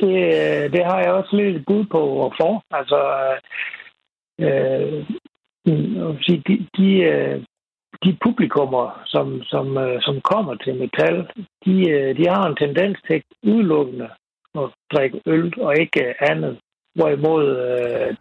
[0.00, 2.62] det, det har jeg også lidt bud på, hvorfor.
[2.70, 3.00] Altså,
[4.40, 5.06] øh, øh
[6.26, 7.44] de, de, øh,
[8.04, 11.16] de publikummer, som, som, øh, som kommer til metal,
[11.64, 14.08] de, øh, de har en tendens til udelukkende
[14.54, 16.58] at drikke øl og ikke andet.
[16.94, 18.16] Hvorimod øh,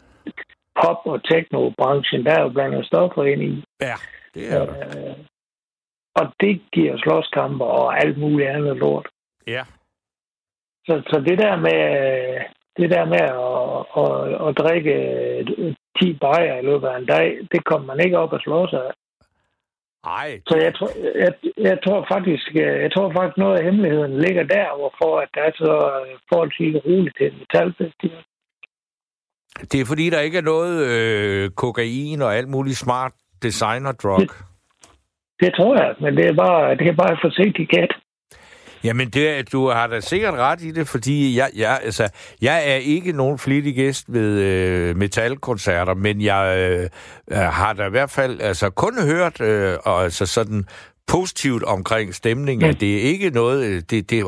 [0.82, 3.64] pop- og techno-branchen, der er jo blandet stoffer ind i.
[3.82, 3.96] Ja,
[4.34, 5.16] det er øh,
[6.16, 9.08] Og det giver slåskamper og alt muligt andet lort.
[9.48, 9.64] Ja.
[10.86, 11.80] Så, så det der med,
[12.78, 14.96] det der med at, at, at drikke
[16.00, 18.86] 10 bajer i løbet af en dag, det kommer man ikke op og slå sig
[18.86, 18.94] af.
[20.04, 20.42] Ej.
[20.48, 20.90] Så jeg tror,
[21.24, 22.46] jeg, jeg tror faktisk,
[22.86, 25.74] jeg tror faktisk noget af hemmeligheden ligger der, hvorfor at der er så
[26.30, 28.24] forholdsvis roligt til en metalfestival.
[29.72, 34.20] Det er fordi, der ikke er noget øh, kokain og alt muligt smart designer drug.
[34.20, 34.32] Det,
[35.40, 37.94] det tror jeg, men det er bare, det er bare et forsigtigt gæt.
[38.84, 42.10] Jamen, det, du har da sikkert ret i det, fordi jeg, jeg, altså,
[42.42, 46.58] jeg er ikke nogen flittig gæst ved øh, metalkoncerter, men jeg
[47.32, 50.66] øh, har da i hvert fald altså, kun hørt øh, og, altså, sådan
[51.08, 52.66] positivt omkring stemningen.
[52.66, 52.72] Ja.
[52.72, 53.66] Det er ikke noget...
[53.66, 54.26] Øh, det, det,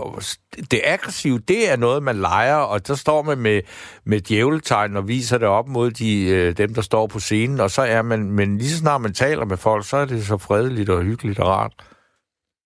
[0.72, 3.62] det aggressive, det er noget, man leger, og så står man med,
[4.06, 7.70] med djævletegn og viser det op mod de, øh, dem, der står på scenen, og
[7.70, 8.32] så er man...
[8.32, 11.40] Men lige så snart man taler med folk, så er det så fredeligt og hyggeligt
[11.40, 11.74] og rart.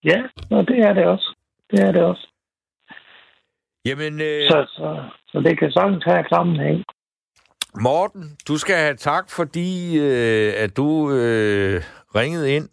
[0.03, 0.21] Ja,
[0.51, 1.34] og det er det også.
[1.72, 2.28] Det er det også.
[3.86, 4.22] Jamen...
[4.22, 4.49] Øh...
[4.49, 6.84] Så, så, så det kan sagtens have sammenhæng.
[7.82, 11.84] Morten, du skal have tak, fordi øh, at du øh,
[12.16, 12.70] ringede ind